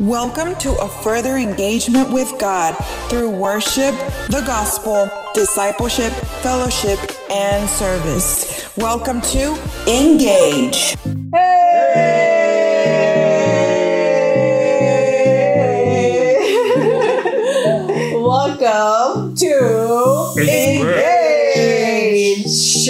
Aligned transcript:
Welcome 0.00 0.56
to 0.56 0.72
a 0.72 0.88
further 0.88 1.38
engagement 1.38 2.12
with 2.12 2.30
God 2.38 2.76
through 3.08 3.30
worship, 3.30 3.94
the 4.28 4.42
gospel, 4.46 5.08
discipleship, 5.32 6.12
fellowship, 6.42 6.98
and 7.30 7.66
service. 7.66 8.76
Welcome 8.76 9.22
to 9.22 9.58
Engage. 9.88 10.96
Hey! 11.32 12.26
Welcome 18.12 19.34
to 19.34 20.34
Engage. 20.38 21.06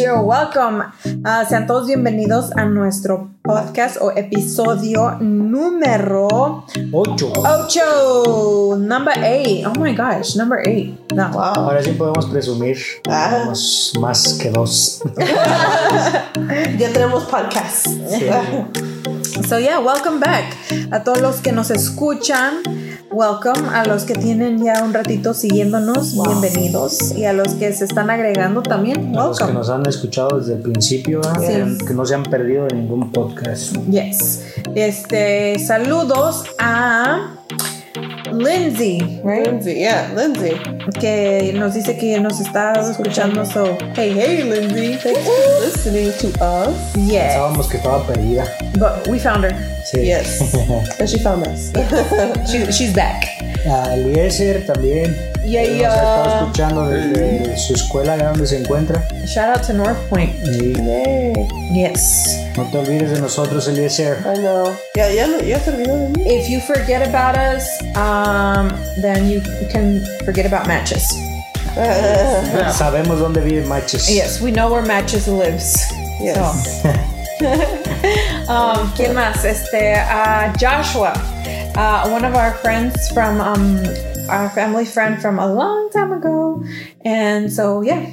Welcome. 0.09 0.93
Ah, 1.29 1.45
sean 1.45 1.67
todos 1.67 1.89
bienvenidos 1.89 2.53
a 2.57 2.67
nuestro 2.67 3.31
podcast 3.43 3.97
o 4.01 4.13
episodio 4.13 5.17
número 5.19 6.65
8. 6.93 7.33
8. 7.35 8.77
Number 8.79 9.15
8. 9.19 9.67
Oh 9.67 9.81
my 9.81 9.93
gosh, 9.93 10.37
number 10.37 10.61
8. 10.65 11.17
No. 11.17 11.31
Wow. 11.33 11.41
Ahora 11.41 11.83
sí 11.83 11.91
podemos 11.99 12.27
presumir. 12.27 12.79
Ah. 13.09 13.31
Tenemos 13.33 13.93
más 14.01 14.35
que 14.35 14.51
dos. 14.51 15.03
Ya 16.79 16.93
tenemos 16.93 17.25
podcast. 17.25 17.89
So 19.49 19.59
yeah, 19.59 19.81
welcome 19.81 20.19
back. 20.19 20.57
A 20.91 21.05
todos 21.05 21.21
los 21.21 21.41
que 21.41 21.53
nos 21.53 21.71
escuchan, 21.71 22.63
welcome. 23.11 23.69
A 23.73 23.85
los 23.85 24.05
que 24.05 24.15
tienen 24.15 24.63
ya 24.65 24.83
un 24.85 24.93
ratito 24.93 25.35
siguiéndonos, 25.35 26.15
bienvenidos. 26.23 27.13
Y 27.17 27.25
a 27.25 27.33
los 27.33 27.55
que 27.55 27.73
se 27.73 27.85
están 27.85 28.11
agregando 28.11 28.63
también, 28.63 29.17
A 29.17 29.27
los 29.27 29.39
que 29.39 29.45
welcome. 29.45 29.53
nos 29.53 29.71
han 29.71 29.87
escuchado 29.87 30.39
desde 30.39 30.55
el 30.55 30.61
principio, 30.63 31.21
que, 31.41 31.95
no 31.95 32.05
se 32.05 32.15
han 32.15 32.23
perdido 32.25 32.67
de 32.67 32.75
ningún 32.77 33.11
podcast. 33.13 33.77
Yes. 33.91 34.43
Este, 34.75 35.59
saludos 35.59 36.45
a 36.59 37.33
Lindsay, 38.33 39.21
right? 39.25 39.47
Lindsay, 39.47 39.77
yeah, 39.79 40.13
Lindsay. 40.15 40.53
que 41.01 41.53
nos 41.57 41.75
dice 41.75 41.97
que 41.97 42.21
nos 42.21 42.41
está 42.41 42.73
escuchando. 42.73 43.45
So, 43.47 43.77
hey, 43.95 44.13
hey, 44.15 44.43
Lindsay. 44.43 44.99
Thanks 45.03 45.21
for 45.21 45.65
listening 45.65 46.13
to 46.21 46.45
us. 46.45 46.75
Yeah, 47.07 47.29
Pensábamos 47.29 47.69
que 47.69 47.77
estaba 47.79 48.03
perdida. 48.07 48.45
but 48.79 49.07
we 49.09 49.19
found 49.19 49.45
her. 49.45 49.76
Sí. 49.91 50.01
Yes. 50.05 50.41
And 50.99 51.09
she 51.09 51.19
found 51.19 51.47
us. 51.47 51.71
She, 52.51 52.71
she's 52.73 52.93
back. 52.95 53.25
A 53.67 53.95
Eliezer 53.95 54.65
también. 54.67 55.15
Yeah, 55.45 55.63
que 55.65 55.77
yeah. 55.79 55.89
Nos 55.89 55.97
ha 55.97 56.23
estado 56.23 56.39
escuchando 56.47 56.89
desde 56.89 57.57
su 57.59 57.75
escuela, 57.75 58.15
allá 58.15 58.29
donde 58.31 58.47
se 58.47 58.59
encuentra. 58.59 59.01
Shout 59.27 59.57
out 59.57 59.67
to 59.67 59.73
North 59.73 59.99
Point. 60.09 60.35
Y 60.45 60.73
Yay. 60.75 61.33
Yes. 61.73 62.37
no 62.57 62.65
te 62.71 62.79
olvides 62.79 63.11
de 63.13 63.21
nosotros, 63.21 63.69
Eliezer. 63.69 64.19
I 64.25 64.39
know. 64.39 64.77
Ya, 64.97 65.09
ya, 65.11 65.27
no- 65.29 65.41
ya 65.41 65.61
se 65.61 65.71
olvidó 65.71 65.97
de 65.97 66.09
mí. 66.09 66.25
If 66.27 66.49
you 66.49 66.61
forget 66.61 67.03
about 67.03 67.37
us, 67.37 67.65
um, 67.97 68.71
then 69.03 69.29
you 69.31 69.41
can 69.71 70.01
forget 70.25 70.47
about 70.47 70.67
Matches. 70.67 71.05
Sabemos 72.77 73.21
dónde 73.21 73.41
vive 73.41 73.67
Matches. 73.67 74.09
Yes, 74.09 74.41
we 74.41 74.51
know 74.51 74.69
where 74.73 74.83
Matches 74.83 75.29
lives. 75.29 75.77
Yes. 76.21 76.83
So. 76.83 77.16
um, 78.49 78.91
¿Quién 78.97 79.15
más? 79.15 79.45
Este, 79.45 79.95
uh, 79.95 80.53
Joshua, 80.59 81.13
uh, 81.77 82.09
one 82.09 82.25
of 82.25 82.35
our 82.35 82.55
friends 82.55 83.11
from 83.11 83.41
um, 83.43 83.83
our 84.31 84.49
family 84.51 84.87
friend 84.87 85.21
from 85.21 85.39
a 85.39 85.47
long 85.47 85.91
time 85.91 86.13
ago, 86.13 86.65
and 87.05 87.53
so 87.53 87.83
yeah, 87.83 88.11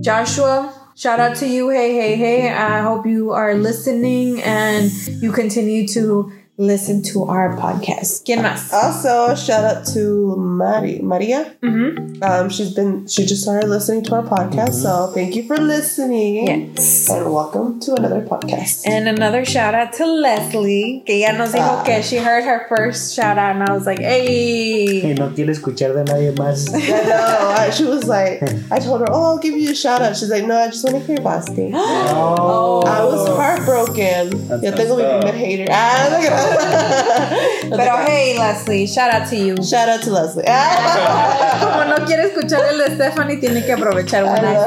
Joshua. 0.00 0.74
Shout 0.94 1.20
out 1.20 1.36
to 1.36 1.46
you. 1.46 1.68
Hey, 1.70 1.94
hey, 1.94 2.16
hey. 2.16 2.48
I 2.52 2.80
hope 2.80 3.06
you 3.06 3.30
are 3.30 3.54
listening 3.54 4.42
and 4.42 4.90
you 5.22 5.30
continue 5.30 5.86
to 5.94 6.32
listen 6.62 7.00
to 7.04 7.22
our 7.22 7.54
podcast. 7.56 8.24
¿Quién 8.26 8.42
más? 8.42 8.72
Also, 8.72 9.36
shout 9.36 9.62
out 9.64 9.86
to 9.94 10.34
Mari, 10.36 10.98
Maria. 11.00 11.54
Mm-hmm. 11.62 12.20
Um, 12.20 12.48
she's 12.50 12.74
been, 12.74 13.06
she 13.06 13.24
just 13.24 13.42
started 13.44 13.68
listening 13.68 14.02
to 14.04 14.16
our 14.16 14.24
podcast. 14.24 14.72
So 14.82 15.06
thank 15.14 15.36
you 15.36 15.44
for 15.44 15.56
listening. 15.56 16.48
Yes. 16.48 17.08
And 17.10 17.32
welcome 17.32 17.78
to 17.80 17.94
another 17.94 18.22
podcast. 18.22 18.86
And 18.88 19.06
another 19.08 19.44
shout 19.44 19.74
out 19.76 19.92
to 19.94 20.06
Leslie, 20.06 21.04
que 21.06 21.20
ya 21.20 21.30
nos 21.30 21.52
dijo 21.52 21.62
Ah. 21.78 21.82
que 21.86 22.02
she 22.02 22.16
heard 22.16 22.42
her 22.42 22.66
first 22.68 23.14
shout 23.14 23.38
out, 23.38 23.54
and 23.54 23.62
I 23.62 23.72
was 23.72 23.86
like, 23.86 24.00
hey. 24.00 25.02
Y 25.04 25.12
no 25.16 25.30
quiere 25.32 25.52
escuchar 25.52 25.94
de 25.94 26.02
nadie 26.04 26.32
más. 26.32 26.68
I 26.74 26.88
know. 27.06 27.54
I- 27.56 27.70
She 27.70 27.84
was 27.84 28.04
like, 28.08 28.42
I 28.72 28.80
told 28.80 29.00
her, 29.02 29.06
oh, 29.10 29.22
I'll 29.34 29.38
give 29.38 29.54
you 29.56 29.70
a 29.70 29.74
shout 29.76 30.02
out. 30.02 30.16
She's 30.16 30.30
like, 30.30 30.44
no, 30.44 30.56
I 30.58 30.66
just 30.68 30.82
want 30.82 30.96
to 30.96 31.02
hear 31.06 31.22
Basti. 31.22 31.70
Oh. 31.74 32.82
I 32.84 33.04
was 33.04 33.28
heartbroken. 33.28 34.48
That's 34.48 34.62
Ya 34.64 34.70
tengo 34.72 34.96
mi 34.96 35.02
messed 35.02 35.14
up. 35.14 35.20
primer 35.22 35.36
hater. 35.38 35.66
Ah, 35.70 36.08
look 36.10 36.24
at 36.24 36.30
that. 36.30 36.47
Pero 37.70 37.98
hey, 38.06 38.36
Leslie, 38.38 38.86
shout 38.86 39.12
out 39.12 39.28
to 39.28 39.36
you. 39.36 39.56
Shout 39.62 39.88
out 39.88 40.02
to 40.02 40.10
Leslie. 40.10 40.44
Como 41.60 41.84
no 41.84 42.06
quiere 42.06 42.24
escuchar 42.24 42.60
el 42.70 42.78
de 42.78 42.94
Stephanie, 42.94 43.36
tiene 43.36 43.64
que 43.64 43.72
aprovechar 43.72 44.24
una. 44.24 44.38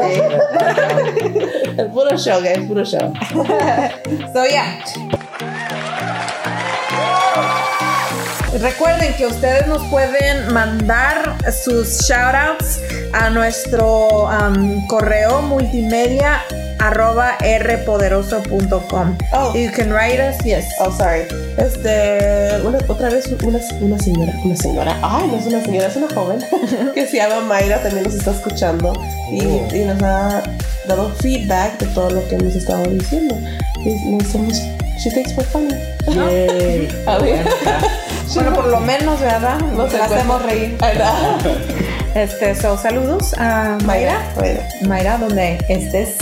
El 1.77 1.89
puro 1.91 2.17
show, 2.17 2.41
guys. 2.41 2.67
Puro 2.67 2.83
show. 2.83 3.13
So 4.33 4.45
yeah. 4.45 4.83
Recuerden 8.59 9.13
que 9.15 9.25
ustedes 9.25 9.65
nos 9.67 9.81
pueden 9.87 10.53
mandar 10.53 11.37
sus 11.51 12.01
shoutouts 12.07 12.81
a 13.13 13.29
nuestro 13.29 14.25
um, 14.27 14.85
correo 14.87 15.41
multimedia 15.41 16.41
arroba 16.81 17.37
rpoderoso.com. 17.41 19.17
Oh. 19.33 19.53
You 19.55 19.71
can 19.71 19.91
write 19.91 20.19
us, 20.19 20.43
yes. 20.43 20.65
Oh, 20.79 20.91
sorry. 20.91 21.23
Este, 21.57 22.59
una, 22.65 22.79
otra 22.87 23.09
vez 23.09 23.27
una, 23.43 23.59
una 23.81 23.97
señora, 23.99 24.33
una 24.43 24.55
señora, 24.55 24.97
ay, 25.01 25.27
no 25.27 25.37
es 25.37 25.45
una 25.45 25.63
señora, 25.63 25.87
es 25.87 25.95
una 25.95 26.07
joven 26.13 26.39
que 26.93 27.05
se 27.07 27.17
llama 27.17 27.41
Mayra, 27.41 27.81
también 27.81 28.03
nos 28.03 28.15
está 28.15 28.31
escuchando 28.31 28.93
y, 29.31 29.41
Oh. 29.45 29.67
y 29.75 29.79
nos 29.85 30.01
ha 30.03 30.43
dado 30.87 31.09
feedback 31.21 31.77
de 31.79 31.85
todo 31.87 32.09
lo 32.09 32.27
que 32.27 32.35
hemos 32.35 32.55
estado 32.55 32.83
diciendo. 32.89 33.35
Y 33.85 34.11
nos 34.11 34.27
somos, 34.27 34.61
she 35.03 35.09
takes 35.11 35.33
for 35.33 35.43
funny. 35.45 35.73
Yay. 36.07 36.87
A 37.07 37.17
ver. 37.19 37.45
Bueno, 38.33 38.53
por 38.53 38.67
lo 38.67 38.79
menos, 38.79 39.19
¿verdad? 39.19 39.59
No 39.59 39.83
Nos 39.83 39.91
se 39.91 39.97
hacemos 39.97 40.41
reír. 40.43 40.77
Este, 42.15 42.55
so, 42.55 42.77
saludos 42.77 43.33
a 43.37 43.77
Mayra. 43.83 44.21
Mayra. 44.39 44.69
Mayra, 44.87 45.17
donde 45.17 45.57
estés. 45.67 46.15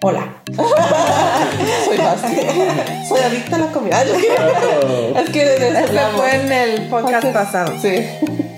Hola. 0.00 0.42
Soy 1.84 1.96
Basti. 1.98 2.36
Soy 3.08 3.20
adicta 3.20 3.56
a 3.56 3.58
la 3.58 3.66
comida. 3.72 4.02
Es 5.16 5.30
que 5.30 5.44
desde 5.44 5.80
Este 5.80 5.98
fue 6.14 6.34
en 6.36 6.52
el 6.52 6.88
podcast 6.88 7.26
pasado. 7.32 7.72
Sí. 7.80 7.94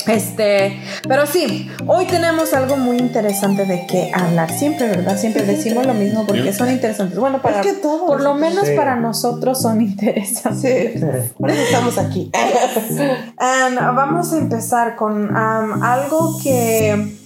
Este, 0.06 0.80
pero 1.08 1.26
sí, 1.26 1.70
hoy 1.86 2.04
tenemos 2.06 2.52
algo 2.52 2.76
muy 2.76 2.98
interesante 2.98 3.64
de 3.64 3.86
qué 3.86 4.10
hablar. 4.12 4.50
Siempre, 4.50 4.88
¿verdad? 4.88 5.16
Siempre 5.16 5.42
decimos 5.44 5.86
lo 5.86 5.94
mismo 5.94 6.26
porque 6.26 6.52
son 6.52 6.70
interesantes. 6.70 7.18
Bueno, 7.18 7.40
para, 7.40 7.60
Es 7.60 7.66
que 7.66 7.72
todos. 7.74 8.06
por 8.06 8.20
lo 8.20 8.34
menos 8.34 8.66
Sí. 8.66 8.74
para 8.76 8.96
nosotros 8.96 9.62
son 9.62 9.80
interesantes. 9.80 11.00
Sí. 11.00 11.32
Por 11.38 11.50
eso 11.50 11.62
estamos 11.62 11.96
aquí. 11.98 12.30
And 13.38 13.76
vamos 13.78 14.32
a 14.32 14.38
empezar 14.38 14.96
con 14.96 15.30
um, 15.30 15.82
algo 15.82 16.38
que, 16.42 17.16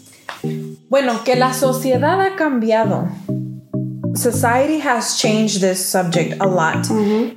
bueno, 0.89 1.25
que 1.25 1.35
la 1.37 1.53
sociedad 1.55 2.21
ha 2.21 2.37
cambiado. 2.37 3.09
Society 4.15 4.81
has 4.81 5.17
changed 5.19 5.61
this 5.61 5.79
subject 5.85 6.41
a 6.41 6.47
lot. 6.47 6.87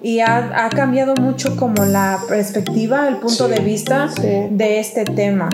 Y 0.04 0.20
ha, 0.20 0.66
ha 0.66 0.70
cambiado 0.70 1.16
mucho 1.16 1.56
como 1.56 1.86
la 1.86 2.20
perspectiva, 2.28 3.08
el 3.08 3.18
punto 3.18 3.48
Sí. 3.48 3.54
de 3.54 3.60
vista 3.62 4.10
Sí. 4.10 4.22
de 4.52 4.80
este 4.80 5.04
tema. 5.06 5.50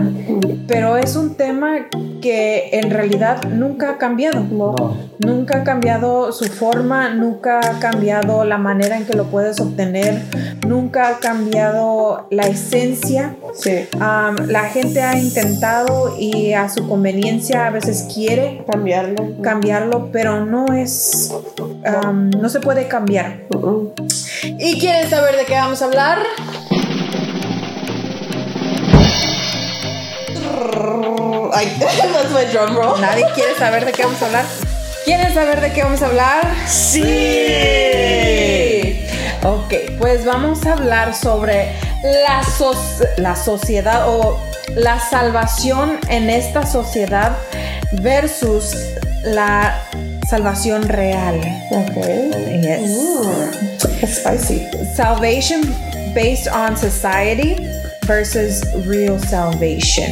Pero 0.68 0.98
es 0.98 1.16
un 1.16 1.36
tema 1.36 1.88
que 2.22 2.70
en 2.74 2.90
realidad 2.90 3.44
nunca 3.50 3.92
ha 3.92 3.98
cambiado. 3.98 4.42
No. 4.42 4.76
Nunca 5.20 5.60
ha 5.60 5.64
cambiado 5.64 6.32
su 6.34 6.46
forma, 6.46 7.10
nunca 7.14 7.60
ha 7.60 7.80
cambiado 7.80 8.44
la 8.44 8.58
manera 8.58 8.98
en 8.98 9.06
que 9.06 9.14
lo 9.14 9.26
puedes 9.26 9.60
obtener, 9.62 10.22
nunca 10.68 11.08
ha 11.10 11.20
cambiado 11.20 12.28
la 12.30 12.44
esencia. 12.44 13.36
Sí. 13.54 13.86
Um, 13.96 14.48
la 14.48 14.64
gente 14.64 15.02
ha 15.02 15.18
intentado 15.18 16.16
y 16.20 16.54
a 16.54 16.68
su 16.70 16.88
conveniencia 16.90 17.68
a 17.68 17.70
veces 17.70 18.08
quiere 18.14 18.64
Cambiarlo. 18.70 19.42
cambiarlo, 19.42 20.10
pero 20.12 20.46
no 20.46 20.66
es, 20.74 20.92
um, 21.14 22.30
no 22.30 22.50
se 22.50 22.60
puede 22.60 22.88
cambiar. 22.88 23.42
¿Y 24.44 24.80
quieren 24.80 25.10
saber 25.10 25.38
de 25.38 25.46
qué 25.46 25.54
vamos 25.54 25.82
a 25.82 25.86
hablar? 25.86 26.20
Ay, 31.54 31.72
my 32.34 32.46
drum 32.52 32.76
roll. 32.76 33.00
Nadie 33.00 33.26
quiere 33.36 33.56
saber 33.56 33.86
de 33.86 33.92
qué 33.92 34.04
vamos 34.04 34.22
a 34.22 34.26
hablar. 34.26 34.46
¿Quieren 35.06 35.34
saber 35.34 35.62
de 35.62 35.74
qué 35.74 35.84
vamos 35.84 36.02
a 36.02 36.06
hablar? 36.08 36.50
Sí. 36.68 37.04
Ok, 39.44 39.74
pues 40.00 40.24
vamos 40.26 40.66
a 40.66 40.74
hablar 40.74 41.14
sobre 41.14 41.74
la, 42.02 42.42
la 43.18 43.36
sociedad 43.36 44.08
o 44.08 44.40
la 44.76 45.00
salvación 45.00 46.00
en 46.08 46.30
esta 46.30 46.66
sociedad 46.66 47.38
versus 48.02 48.74
la 49.24 49.82
salvación 50.34 50.82
real. 50.90 51.36
Ok. 51.70 51.96
Yes. 52.60 52.90
Mm. 52.90 54.08
Spicy. 54.08 54.66
salvation 54.96 55.62
based 56.16 56.48
on 56.48 56.76
society 56.76 57.56
versus 58.08 58.64
real 58.88 59.20
salvation. 59.20 60.10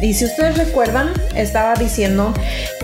Y 0.00 0.14
si 0.14 0.26
ustedes 0.26 0.56
recuerdan, 0.56 1.08
estaba 1.34 1.74
diciendo 1.74 2.32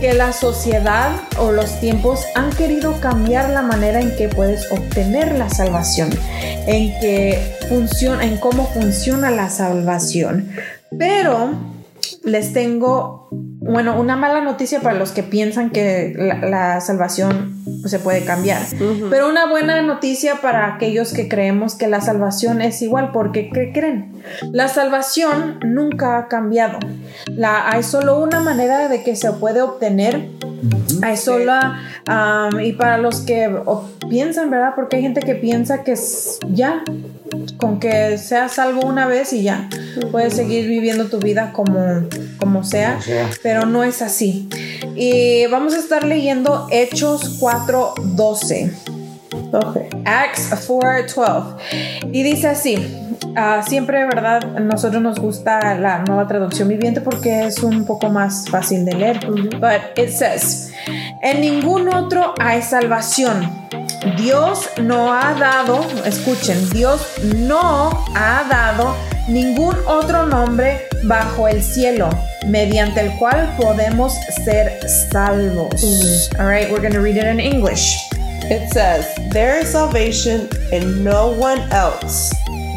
que 0.00 0.14
la 0.14 0.32
sociedad 0.32 1.12
o 1.38 1.52
los 1.52 1.78
tiempos 1.78 2.24
han 2.34 2.50
querido 2.50 3.00
cambiar 3.00 3.50
la 3.50 3.62
manera 3.62 4.00
en 4.00 4.16
que 4.16 4.28
puedes 4.28 4.70
obtener 4.72 5.38
la 5.38 5.48
salvación, 5.48 6.10
en 6.66 6.98
que 7.00 7.56
funciona, 7.68 8.24
en 8.24 8.36
cómo 8.38 8.66
funciona 8.66 9.30
la 9.30 9.48
salvación. 9.48 10.50
Pero 10.98 11.71
les 12.24 12.52
tengo, 12.52 13.28
bueno, 13.30 13.98
una 13.98 14.16
mala 14.16 14.40
noticia 14.40 14.80
para 14.80 14.98
los 14.98 15.12
que 15.12 15.22
piensan 15.22 15.70
que 15.70 16.14
la, 16.16 16.40
la 16.48 16.80
salvación 16.80 17.62
pues, 17.82 17.90
se 17.90 17.98
puede 17.98 18.24
cambiar. 18.24 18.62
Pero 19.10 19.28
una 19.28 19.48
buena 19.48 19.82
noticia 19.82 20.40
para 20.40 20.74
aquellos 20.74 21.12
que 21.12 21.28
creemos 21.28 21.74
que 21.74 21.88
la 21.88 22.00
salvación 22.00 22.62
es 22.62 22.80
igual, 22.80 23.10
porque 23.12 23.50
¿qué 23.52 23.72
creen? 23.72 24.22
La 24.52 24.68
salvación 24.68 25.58
nunca 25.64 26.18
ha 26.18 26.28
cambiado. 26.28 26.78
La, 27.26 27.68
hay 27.68 27.82
solo 27.82 28.20
una 28.20 28.40
manera 28.40 28.88
de 28.88 29.02
que 29.02 29.16
se 29.16 29.32
puede 29.32 29.62
obtener. 29.62 30.28
Hay 31.02 31.16
solo, 31.16 31.52
um, 32.08 32.60
y 32.60 32.72
para 32.72 32.98
los 32.98 33.20
que 33.20 33.50
piensan, 34.08 34.50
¿verdad? 34.50 34.72
Porque 34.74 34.96
hay 34.96 35.02
gente 35.02 35.20
que 35.20 35.34
piensa 35.34 35.82
que 35.84 35.92
es 35.92 36.38
ya, 36.48 36.82
con 37.56 37.80
que 37.80 38.18
seas 38.18 38.52
salvo 38.52 38.86
una 38.86 39.06
vez 39.06 39.32
y 39.32 39.42
ya, 39.42 39.68
puedes 40.10 40.34
seguir 40.34 40.66
viviendo 40.68 41.06
tu 41.06 41.18
vida 41.18 41.52
como, 41.52 42.02
como 42.38 42.62
sea, 42.64 42.92
Como 42.92 43.02
sea. 43.02 43.30
pero 43.42 43.66
no 43.66 43.84
es 43.84 44.02
así. 44.02 44.48
Y 44.94 45.46
vamos 45.46 45.74
a 45.74 45.78
estar 45.78 46.04
leyendo 46.04 46.66
Hechos 46.70 47.40
4:12. 47.40 48.72
Okay. 49.52 49.88
Acts 50.04 50.50
4:12. 50.68 51.56
Y 52.12 52.22
dice 52.22 52.48
así, 52.48 52.76
ah, 53.36 53.62
siempre, 53.66 54.04
¿verdad? 54.04 54.44
Nosotros 54.60 55.02
nos 55.02 55.18
gusta 55.18 55.74
la 55.74 55.98
nueva 56.00 56.26
traducción 56.26 56.68
viviente 56.68 57.00
porque 57.00 57.46
es 57.46 57.62
un 57.62 57.84
poco 57.84 58.10
más 58.10 58.46
fácil 58.50 58.84
de 58.84 58.94
leer. 58.94 59.20
But 59.60 59.98
it 59.98 60.10
says, 60.10 60.72
en 61.22 61.40
ningún 61.40 61.88
otro 61.92 62.34
hay 62.40 62.62
salvación. 62.62 63.50
Dios 64.16 64.68
no 64.82 65.12
ha 65.12 65.34
dado, 65.34 65.84
escuchen, 66.04 66.70
Dios 66.70 67.06
no 67.36 68.04
ha 68.14 68.44
dado 68.48 68.96
ningún 69.28 69.76
otro 69.86 70.26
nombre 70.26 70.88
bajo 71.04 71.46
el 71.46 71.62
cielo 71.62 72.08
mediante 72.46 73.00
el 73.00 73.12
cual 73.18 73.54
podemos 73.56 74.14
ser 74.44 74.78
salvos. 74.88 76.30
All 76.38 76.46
right, 76.46 76.70
we're 76.70 76.80
going 76.80 76.92
to 76.92 77.00
read 77.00 77.16
it 77.16 77.24
in 77.24 77.38
English. 77.38 77.96
It 78.50 78.72
says, 78.72 79.06
There 79.30 79.60
is 79.60 79.70
salvation 79.70 80.48
in 80.72 81.04
no 81.04 81.28
one 81.38 81.60
else. 81.70 82.32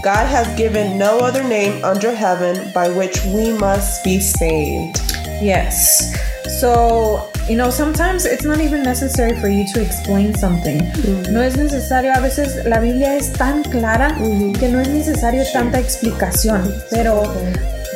God 0.06 0.28
has 0.28 0.48
given 0.56 1.00
no 1.00 1.18
other 1.18 1.44
name 1.44 1.84
under 1.84 2.14
heaven 2.14 2.72
by 2.74 2.90
which 2.90 3.26
we 3.34 3.52
must 3.58 4.04
be 4.04 4.20
saved. 4.20 5.02
Yes. 5.42 6.14
So, 6.62 7.32
you 7.50 7.58
know, 7.58 7.72
sometimes 7.72 8.24
it's 8.26 8.46
not 8.46 8.60
even 8.62 8.84
necessary 8.84 9.34
for 9.42 9.48
you 9.48 9.66
to 9.74 9.82
explain 9.82 10.36
something. 10.36 10.78
Mm-hmm. 10.78 11.34
No 11.34 11.42
es 11.42 11.58
necesario, 11.58 12.14
a 12.14 12.20
veces 12.20 12.64
la 12.68 12.80
Biblia 12.80 13.18
es 13.18 13.34
tan 13.34 13.64
clara 13.64 14.10
mm-hmm. 14.12 14.60
que 14.60 14.70
no 14.70 14.80
es 14.80 14.90
necesario 14.90 15.44
tanta 15.52 15.80
explicación, 15.80 16.72
pero 16.92 17.24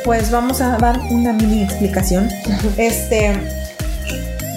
pues 0.02 0.32
vamos 0.32 0.60
a 0.60 0.78
dar 0.78 0.98
una 1.12 1.32
mini 1.32 1.62
explicación. 1.62 2.28
Este, 2.76 3.38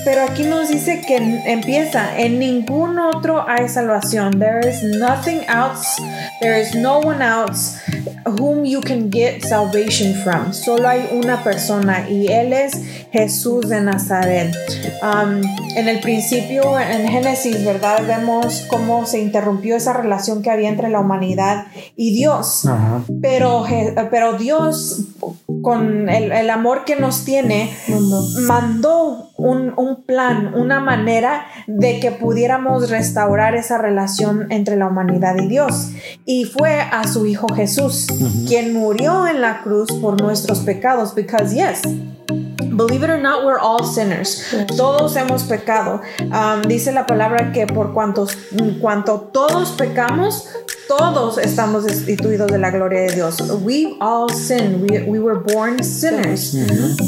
pero 0.04 0.24
aquí 0.24 0.44
nos 0.44 0.70
dice 0.70 1.02
que 1.06 1.18
empieza, 1.46 2.18
en 2.18 2.40
ningún 2.40 3.00
otro 3.00 3.46
hay 3.48 3.68
salvación. 3.70 4.40
There 4.40 4.68
is 4.68 4.84
nothing 4.84 5.42
else, 5.48 6.02
there 6.42 6.60
is 6.60 6.76
no 6.76 7.00
one 7.00 7.22
else 7.22 7.80
whom 8.26 8.66
you 8.66 8.82
can 8.82 9.10
get 9.10 9.44
salvation 9.44 10.14
from. 10.24 10.54
Solo 10.54 10.88
hay 10.88 11.10
una 11.12 11.44
persona 11.44 12.10
y 12.10 12.32
él 12.32 12.54
es 12.54 13.03
Jesús 13.14 13.70
de 13.70 13.80
Nazaret. 13.80 14.56
Um, 15.04 15.44
en 15.76 15.88
el 15.88 16.00
principio, 16.00 16.80
en 16.80 17.08
Génesis, 17.08 17.64
¿verdad? 17.64 18.02
Vemos 18.08 18.66
cómo 18.68 19.06
se 19.06 19.22
interrumpió 19.22 19.76
esa 19.76 19.94
relación 19.94 20.42
que 20.42 20.50
había 20.50 20.68
entre 20.68 20.90
la 20.90 21.00
humanidad 21.00 21.68
y 21.96 22.16
Dios. 22.16 22.66
Ajá. 22.66 23.04
Pero, 23.22 23.66
pero 24.10 24.34
Dios, 24.34 25.04
con 25.62 26.10
el, 26.10 26.32
el 26.32 26.50
amor 26.50 26.86
que 26.86 26.96
nos 26.96 27.24
tiene, 27.24 27.70
mandó 28.48 29.30
un, 29.38 29.74
un 29.78 30.04
plan, 30.06 30.56
una 30.56 30.80
manera 30.80 31.46
de 31.68 32.00
que 32.00 32.10
pudiéramos 32.10 32.90
restaurar 32.90 33.54
esa 33.54 33.78
relación 33.78 34.52
entre 34.52 34.76
la 34.76 34.88
humanidad 34.88 35.36
y 35.38 35.48
Dios. 35.48 35.92
Y 36.26 36.46
fue 36.46 36.80
a 36.80 37.08
su 37.08 37.28
Hijo 37.28 37.48
Jesús, 37.54 38.08
quien 38.48 38.74
murió 38.74 39.28
en 39.28 39.40
la 39.40 39.62
cruz 39.62 39.92
por 40.02 40.20
nuestros 40.20 40.62
pecados. 40.62 41.14
Because, 41.14 41.54
yes, 41.54 41.82
Believe 42.76 43.04
it 43.04 43.10
or 43.10 43.20
not, 43.20 43.46
we're 43.46 43.60
all 43.60 43.84
sinners. 43.84 44.54
Todos 44.76 45.16
hemos 45.16 45.44
pecado. 45.44 46.02
Um, 46.20 46.62
dice 46.64 46.92
la 46.92 47.06
palabra 47.06 47.52
que 47.54 47.68
por 47.68 47.94
cuantos, 47.94 48.36
cuanto 48.82 49.30
todos 49.32 49.72
pecamos, 49.72 50.48
todos 50.88 51.38
estamos 51.38 51.86
destituidos 51.86 52.52
de 52.52 52.58
la 52.58 52.72
gloria 52.72 53.02
de 53.02 53.16
Dios. 53.16 53.40
We 53.64 53.98
all 54.02 54.30
sin. 54.30 54.82
We, 54.82 55.04
we 55.04 55.20
were 55.20 55.40
born 55.40 55.84
sinners. 55.84 56.56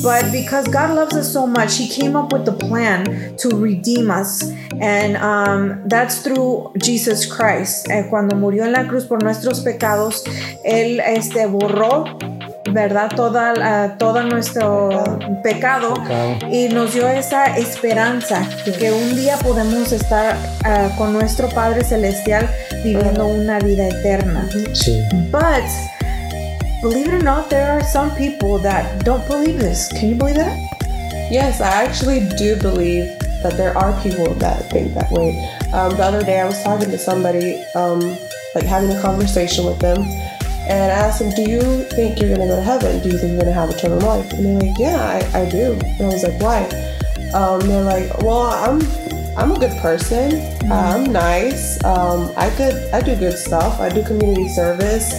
But 0.02 0.32
because 0.32 0.68
God 0.68 0.96
loves 0.96 1.16
us 1.16 1.32
so 1.32 1.48
much, 1.48 1.78
He 1.78 1.88
came 1.88 2.16
up 2.16 2.32
with 2.32 2.46
the 2.46 2.54
plan 2.54 3.36
to 3.38 3.50
redeem 3.50 4.12
us. 4.12 4.44
And 4.80 5.18
um, 5.18 5.88
that's 5.88 6.22
through 6.22 6.74
Jesus 6.78 7.26
Christ. 7.26 7.88
Eh, 7.90 8.08
cuando 8.10 8.36
murió 8.36 8.66
en 8.66 8.72
la 8.72 8.88
cruz 8.88 9.06
por 9.06 9.24
nuestros 9.24 9.62
pecados, 9.62 10.24
Él 10.64 11.00
este, 11.00 11.48
borró 11.48 12.06
¿verdad? 12.72 13.10
Toda, 13.16 13.54
la- 13.54 13.96
todo 13.98 14.24
nuestro 14.24 14.90
pecado, 15.44 15.94
Pecado. 15.96 16.38
y 16.52 16.68
nos 16.70 16.94
dio 16.94 17.08
esa 17.08 17.46
esperanza 17.58 18.48
que 18.80 18.92
un 18.92 19.16
día 19.16 19.38
podemos 19.38 19.92
estar 19.92 20.36
ah, 20.64 20.90
con 20.98 21.14
nuestro 21.14 21.48
Padre 21.50 21.84
Celestial 21.84 22.50
viviendo 22.84 23.28
una 23.28 23.60
vida 23.60 23.88
eterna. 23.88 24.48
Sí. 24.74 25.02
But, 25.32 25.64
believe 26.82 27.08
it 27.08 27.14
or 27.14 27.24
not, 27.24 27.50
there 27.50 27.70
are 27.72 27.84
some 27.84 28.10
people 28.16 28.58
that 28.62 29.04
don't 29.04 29.26
believe 29.28 29.60
this. 29.60 29.88
Can 29.90 30.10
you 30.10 30.16
believe 30.16 30.38
that? 30.38 30.58
Yes, 31.32 31.60
I 31.62 31.84
actually 31.86 32.22
do 32.38 32.56
believe 32.58 33.06
that 33.42 33.58
there 33.58 33.76
are 33.78 33.94
people 34.04 34.34
that 34.40 34.70
think 34.72 34.94
that 34.96 35.12
way. 35.12 35.34
Um, 35.74 35.96
the 35.98 36.04
other 36.04 36.24
day, 36.24 36.40
I 36.40 36.46
was 36.46 36.62
talking 36.64 36.90
to 36.92 36.98
somebody, 36.98 37.62
um, 37.76 38.00
like 38.54 38.66
having 38.66 38.92
a 38.92 39.02
conversation 39.02 39.66
with 39.66 39.80
them, 39.80 40.04
and 40.68 40.92
I 40.92 40.95
asked 40.95 41.19
them, 41.19 41.31
"Do 41.36 41.44
you 41.50 41.62
think 41.95 42.19
you're 42.19 42.36
gonna 42.36 42.48
go 42.48 42.56
to 42.56 42.62
heaven? 42.62 43.02
Do 43.02 43.10
you 43.10 43.18
think 43.18 43.34
you're 43.34 43.42
gonna 43.42 43.54
have 43.54 43.69
eternal 43.69 44.00
life?" 44.00 44.31
And 44.34 44.45
they're 44.45 44.60
like, 44.60 44.80
"Yeah, 44.80 45.00
I, 45.00 45.42
I 45.42 45.50
do." 45.50 45.78
And 45.81 46.02
I 46.02 46.07
was 46.07 46.24
like, 46.24 46.42
"Why?" 46.42 46.62
Um, 47.34 47.60
they're 47.68 47.84
like, 47.84 48.22
"Well, 48.22 48.42
I'm." 48.42 48.81
I'm 49.38 49.52
a 49.52 49.60
good 49.60 49.78
person. 49.81 50.31
I'm 50.72 51.12
nice. 51.12 51.84
Um, 51.84 52.31
I 52.38 52.50
could. 52.52 52.74
I 52.94 53.02
do 53.02 53.18
good 53.18 53.38
stuff. 53.38 53.81
I 53.81 53.90
do 53.90 54.02
community 54.02 54.48
service. 54.48 55.14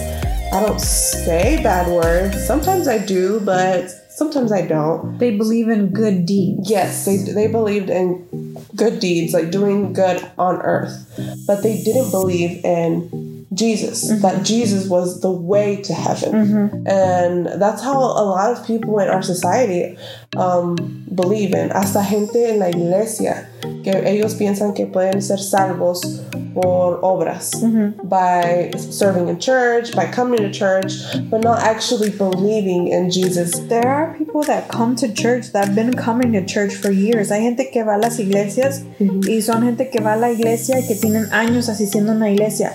I 0.51 0.65
don't 0.65 0.81
say 0.81 1.61
bad 1.61 1.87
words. 1.87 2.43
Sometimes 2.47 2.87
I 2.87 2.97
do, 2.97 3.39
but 3.41 3.91
sometimes 4.09 4.51
I 4.51 4.65
don't. 4.65 5.19
They 5.19 5.37
believe 5.37 5.69
in 5.69 5.93
good 5.93 6.25
deeds. 6.25 6.67
Yes, 6.67 7.05
they 7.05 7.17
they 7.17 7.45
believed 7.45 7.91
in 7.91 8.57
good 8.75 8.99
deeds, 8.99 9.33
like 9.33 9.51
doing 9.51 9.93
good 9.93 10.25
on 10.39 10.61
earth, 10.61 10.97
but 11.45 11.61
they 11.61 11.83
didn't 11.83 12.09
believe 12.09 12.65
in 12.65 13.36
Jesus. 13.57 14.21
That 14.21 14.43
Jesus 14.43 14.87
was 14.87 15.21
the 15.21 15.31
way 15.31 15.81
to 15.83 15.93
heaven, 15.93 16.85
and 16.87 17.47
that's 17.61 17.81
how 17.81 17.97
a 17.97 18.23
lot 18.23 18.51
of 18.51 18.65
people 18.65 18.99
in 18.99 19.09
our 19.09 19.23
society 19.23 19.97
um, 20.37 20.75
believe 21.13 21.53
in. 21.53 21.69
Hasta 21.69 22.03
gente 22.03 22.51
en 22.51 22.59
la 22.59 22.69
iglesia 22.69 23.47
que 23.83 23.91
ellos 24.05 24.35
piensan 24.35 24.73
que 24.73 24.85
pueden 24.85 25.21
ser 25.21 25.39
salvos 25.39 26.21
por 26.53 26.99
obras 27.03 27.51
by 28.03 28.71
serving 28.77 29.29
in 29.29 29.39
church, 29.39 29.95
by 29.95 30.05
coming 30.05 30.39
to 30.39 30.51
church, 30.51 30.93
but 31.29 31.41
not 31.41 31.59
actually 31.61 32.09
believing 32.09 32.87
in 32.87 33.11
Jesus. 33.11 33.59
There 33.69 33.87
are 33.87 34.15
people 34.17 34.41
that 34.43 34.67
come 34.69 34.95
to 34.97 35.07
church 35.13 35.51
that 35.51 35.65
have 35.65 35.75
been 35.75 35.93
coming 35.93 36.33
to 36.33 36.43
church 36.45 36.73
for 36.75 36.91
years. 36.91 37.29
Hay 37.29 37.41
gente 37.41 37.69
que 37.71 37.83
va 37.83 37.95
a 37.95 37.99
las 37.99 38.19
iglesias 38.19 38.83
y 38.99 39.41
son 39.41 39.63
gente 39.63 39.89
que 39.89 40.01
va 40.01 40.13
a 40.13 40.17
la 40.17 40.31
iglesia 40.31 40.79
y 40.79 40.87
que 40.87 40.95
tienen 40.95 41.27
años 41.31 41.69
asistiendo 41.69 42.11
a 42.11 42.15
una 42.15 42.31
iglesia, 42.31 42.73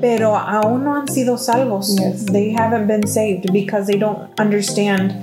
pero 0.00 0.36
aún 0.36 0.84
no 0.84 0.96
han 0.96 1.08
sido 1.08 1.38
salvos. 1.38 1.96
Yes. 1.96 2.26
They 2.26 2.52
haven't 2.52 2.86
been 2.86 3.06
saved 3.06 3.52
because 3.52 3.86
they 3.86 3.98
don't 3.98 4.28
understand 4.38 5.14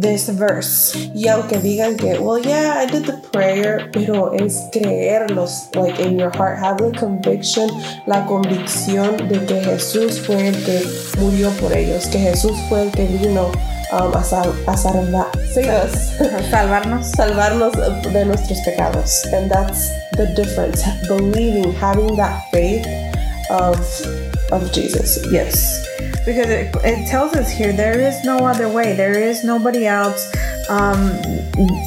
this 0.00 0.28
verse. 0.28 0.94
Y 1.14 1.28
aunque 1.28 1.58
digan 1.58 1.96
que, 1.96 2.18
well, 2.18 2.38
yeah, 2.42 2.74
I 2.78 2.86
did 2.86 3.04
the 3.06 3.14
prayer, 3.32 3.90
pero 3.92 4.32
es 4.32 4.68
creerlos, 4.72 5.68
like 5.74 5.98
in 6.00 6.18
your 6.18 6.30
heart, 6.36 6.58
have 6.58 6.78
the 6.78 6.90
conviction, 6.98 7.68
la 8.06 8.24
convicción 8.26 9.16
de 9.28 9.44
que 9.46 9.60
Jesús 9.62 10.20
fue 10.20 10.48
el 10.48 10.54
que 10.64 10.82
murió 11.18 11.50
por 11.60 11.72
ellos, 11.72 12.06
que 12.06 12.18
Jesús 12.18 12.56
fue 12.68 12.82
el 12.82 12.90
que 12.92 13.06
vino 13.06 13.50
um, 13.92 14.14
a, 14.14 14.22
sal 14.22 14.52
a 14.66 14.76
salva- 14.76 15.30
Salvarnos. 16.50 17.06
salvarnos 17.12 17.72
de 18.12 18.24
nuestros 18.24 18.58
pecados. 18.60 19.24
And 19.32 19.50
that's 19.50 19.90
the 20.16 20.26
difference. 20.34 20.82
Believing, 21.08 21.72
having 21.72 22.16
that 22.16 22.42
faith 22.52 22.86
of 23.50 23.78
of 24.52 24.70
Jesus. 24.72 25.18
Yes, 25.32 25.84
because 26.28 26.50
it, 26.50 26.76
it 26.84 27.08
tells 27.08 27.32
us 27.34 27.50
here 27.50 27.72
there 27.72 27.98
is 27.98 28.22
no 28.22 28.36
other 28.40 28.68
way. 28.68 28.94
There 28.94 29.18
is 29.18 29.44
nobody 29.44 29.86
else. 29.86 30.20
Um, 30.68 31.16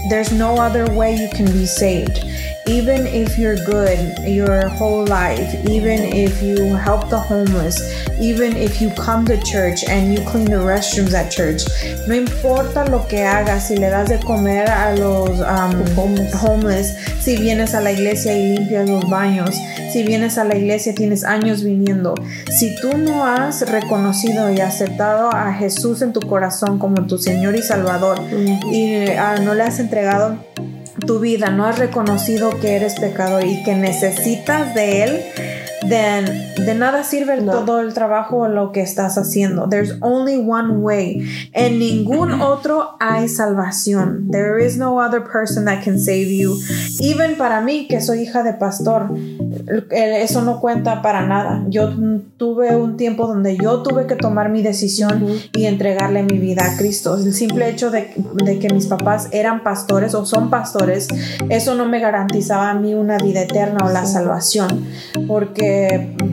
there's 0.09 0.31
no 0.31 0.55
other 0.55 0.91
way 0.95 1.15
you 1.15 1.29
can 1.29 1.45
be 1.45 1.67
saved. 1.67 2.25
Even 2.65 3.05
if 3.05 3.37
you're 3.37 3.57
good 3.65 3.99
your 4.25 4.67
whole 4.69 5.05
life, 5.05 5.53
even 5.69 5.99
if 5.99 6.41
you 6.41 6.73
help 6.73 7.07
the 7.09 7.19
homeless, 7.19 7.77
even 8.19 8.57
if 8.57 8.81
you 8.81 8.89
come 8.91 9.25
to 9.25 9.39
church 9.43 9.83
and 9.87 10.11
you 10.11 10.25
clean 10.25 10.45
the 10.45 10.57
restrooms 10.57 11.13
at 11.13 11.31
church, 11.31 11.61
no 12.07 12.15
importa 12.15 12.89
lo 12.89 13.05
que 13.05 13.19
hagas, 13.19 13.67
si 13.67 13.75
le 13.75 13.89
das 13.91 14.09
de 14.09 14.17
comer 14.25 14.65
a 14.69 14.95
los 14.97 15.39
um, 15.41 15.85
Homeless. 15.95 16.33
homeless, 16.33 17.23
si 17.23 17.37
vienes 17.37 17.75
a 17.75 17.81
la 17.81 17.91
iglesia 17.91 18.33
y 18.33 18.57
limpias 18.57 18.89
los 18.89 19.03
baños, 19.07 19.55
si 19.91 20.03
vienes 20.03 20.37
a 20.37 20.43
la 20.43 20.55
iglesia 20.55 20.95
tienes 20.95 21.23
años 21.23 21.63
viniendo, 21.63 22.15
si 22.49 22.75
tú 22.81 22.97
no 22.97 23.25
has 23.25 23.69
reconocido 23.69 24.51
y 24.51 24.59
aceptado 24.59 25.33
a 25.33 25.53
Jesús 25.53 26.01
en 26.01 26.13
tu 26.13 26.21
corazón 26.21 26.79
como 26.79 27.07
tu 27.07 27.17
Señor 27.17 27.55
y 27.55 27.61
Salvador 27.61 28.19
y 28.71 29.07
ah, 29.11 29.37
no 29.41 29.53
le 29.53 29.63
has 29.63 29.79
entregado 29.79 30.37
tu 31.05 31.19
vida, 31.19 31.49
no 31.49 31.65
has 31.65 31.79
reconocido 31.79 32.59
que 32.59 32.75
eres 32.75 32.99
pecador 32.99 33.45
y 33.45 33.63
que 33.63 33.75
necesitas 33.75 34.73
de 34.75 35.03
Él, 35.03 35.21
then, 35.91 36.25
de 36.65 36.73
nada 36.73 37.03
sirve 37.03 37.39
No. 37.41 37.51
todo 37.51 37.81
el 37.81 37.93
trabajo 37.93 38.37
o 38.37 38.47
lo 38.47 38.71
que 38.71 38.81
estás 38.81 39.17
haciendo. 39.17 39.67
There's 39.69 39.97
only 40.01 40.37
one 40.37 40.77
way. 40.77 41.27
En 41.53 41.77
ningún 41.77 42.41
otro 42.41 42.95
hay 42.99 43.27
salvación. 43.27 44.29
There 44.31 44.65
is 44.65 44.77
no 44.77 44.99
other 44.99 45.21
person 45.23 45.65
that 45.65 45.83
can 45.83 45.99
save 45.99 46.29
you. 46.35 46.57
Even 46.99 47.37
para 47.37 47.61
mí, 47.61 47.87
que 47.87 48.01
soy 48.01 48.21
hija 48.21 48.41
de 48.43 48.53
pastor, 48.53 49.09
eso 49.91 50.41
no 50.41 50.59
cuenta 50.59 51.01
para 51.01 51.25
nada. 51.27 51.63
Yo 51.69 51.89
tuve 52.37 52.75
un 52.75 52.97
tiempo 52.97 53.27
donde 53.27 53.57
yo 53.57 53.83
tuve 53.83 54.07
que 54.07 54.15
tomar 54.15 54.49
mi 54.49 54.61
decisión 54.63 55.25
y 55.53 55.65
entregarle 55.65 56.23
mi 56.23 56.37
vida 56.37 56.63
a 56.65 56.77
Cristo. 56.77 57.15
El 57.17 57.33
simple 57.33 57.69
hecho 57.69 57.91
de, 57.91 58.13
de 58.43 58.59
que 58.59 58.69
mis 58.73 58.87
papás 58.87 59.27
eran 59.31 59.63
pastores 59.63 60.13
o 60.15 60.25
son 60.25 60.49
pastores, 60.49 61.07
eso 61.49 61.75
no 61.75 61.85
me 61.85 61.99
garantizaba 61.99 62.69
a 62.69 62.73
mí 62.73 62.93
una 62.93 63.17
vida 63.17 63.41
eterna 63.41 63.85
o 63.85 63.89
la 63.89 64.05
salvación. 64.05 64.85
Porque, 65.27 65.80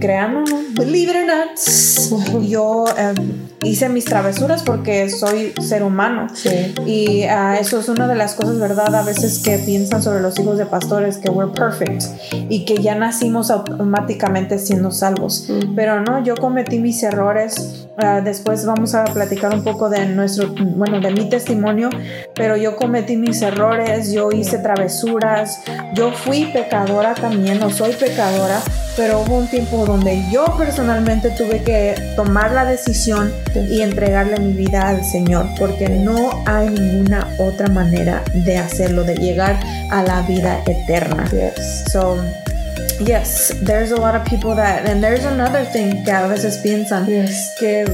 créanlo, 0.00 0.44
believe 0.72 1.10
it 1.10 1.16
or 1.16 1.26
not, 1.26 2.42
yo 2.46 2.84
eh, 2.96 3.14
hice 3.62 3.88
mis 3.88 4.04
travesuras 4.04 4.62
porque 4.62 5.08
soy 5.10 5.52
ser 5.60 5.82
humano. 5.82 6.28
Sí. 6.34 6.74
Y 6.86 7.22
ah, 7.24 7.58
eso 7.58 7.80
es 7.80 7.88
una 7.88 8.06
de 8.06 8.14
las 8.14 8.34
cosas, 8.34 8.58
¿verdad? 8.58 8.94
A 8.94 9.02
veces 9.02 9.40
que 9.40 9.58
piensan 9.58 10.02
sobre 10.02 10.20
los 10.20 10.38
hijos 10.38 10.58
de 10.58 10.66
pastores 10.66 11.18
que 11.18 11.30
we're 11.30 11.52
perfect 11.52 12.02
y 12.48 12.64
que 12.64 12.76
ya 12.82 12.94
nacimos 12.94 13.50
automáticamente 13.50 14.58
siendo 14.58 14.90
salvos. 14.90 15.48
Pero 15.74 16.00
no, 16.00 16.22
yo 16.22 16.36
cometí 16.36 16.78
mis 16.78 17.02
errores. 17.02 17.86
Ah, 18.00 18.20
después 18.20 18.64
vamos 18.64 18.94
a 18.94 19.04
platicar 19.04 19.52
un 19.52 19.64
poco 19.64 19.88
de 19.88 20.06
nuestro, 20.06 20.54
bueno, 20.76 21.00
de 21.00 21.10
mi 21.10 21.28
testimonio, 21.28 21.90
pero 22.34 22.56
yo 22.56 22.76
cometí 22.76 23.16
mis 23.16 23.42
errores, 23.42 24.12
yo 24.12 24.30
hice 24.30 24.58
travesuras, 24.58 25.62
yo 25.94 26.12
fui 26.12 26.44
pecadora 26.52 27.14
también, 27.14 27.58
no 27.58 27.70
soy 27.70 27.92
pecadora, 27.94 28.60
pero 28.98 29.20
hubo 29.20 29.36
un 29.36 29.46
tiempo 29.46 29.86
donde 29.86 30.28
yo 30.28 30.44
personalmente 30.58 31.30
tuve 31.30 31.62
que 31.62 31.94
tomar 32.16 32.50
la 32.50 32.64
decisión 32.64 33.32
y 33.70 33.80
entregarle 33.80 34.40
mi 34.40 34.52
vida 34.54 34.88
al 34.88 35.04
Señor, 35.04 35.46
porque 35.56 35.88
no 35.88 36.42
hay 36.46 36.68
ninguna 36.68 37.28
otra 37.38 37.68
manera 37.68 38.24
de 38.34 38.58
hacerlo, 38.58 39.04
de 39.04 39.14
llegar 39.14 39.60
a 39.92 40.02
la 40.02 40.22
vida 40.22 40.64
eterna. 40.66 41.30
Yes. 41.30 41.84
So, 41.92 42.20
yes, 42.98 43.54
there's 43.64 43.92
a 43.92 43.96
lot 43.96 44.16
of 44.16 44.24
people 44.24 44.56
that, 44.56 44.84
and 44.84 45.00
there's 45.00 45.24
another 45.24 45.64
thing 45.64 46.02
que 46.02 46.10
a 46.10 46.26
veces 46.26 46.58
piensan 46.58 47.06
Yes. 47.06 47.54
que 47.60 47.84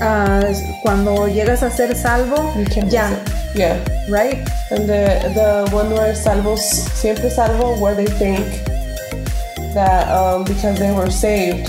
ah, 0.00 0.40
cuando 0.82 1.28
llegas 1.28 1.62
a 1.62 1.70
ser 1.70 1.94
salvo, 1.94 2.54
ya, 2.88 3.12
it. 3.12 3.54
Yeah. 3.54 3.76
right? 4.08 4.38
And 4.72 4.88
the 4.88 5.30
the 5.34 5.70
one 5.72 5.90
where 5.94 6.12
salvos 6.16 6.60
siempre 7.00 7.30
salvo 7.30 7.78
where 7.78 7.94
they 7.94 8.06
think 8.18 8.44
that 9.78 10.10
um, 10.10 10.42
because 10.44 10.78
they 10.78 10.90
were 10.90 11.10
saved 11.10 11.66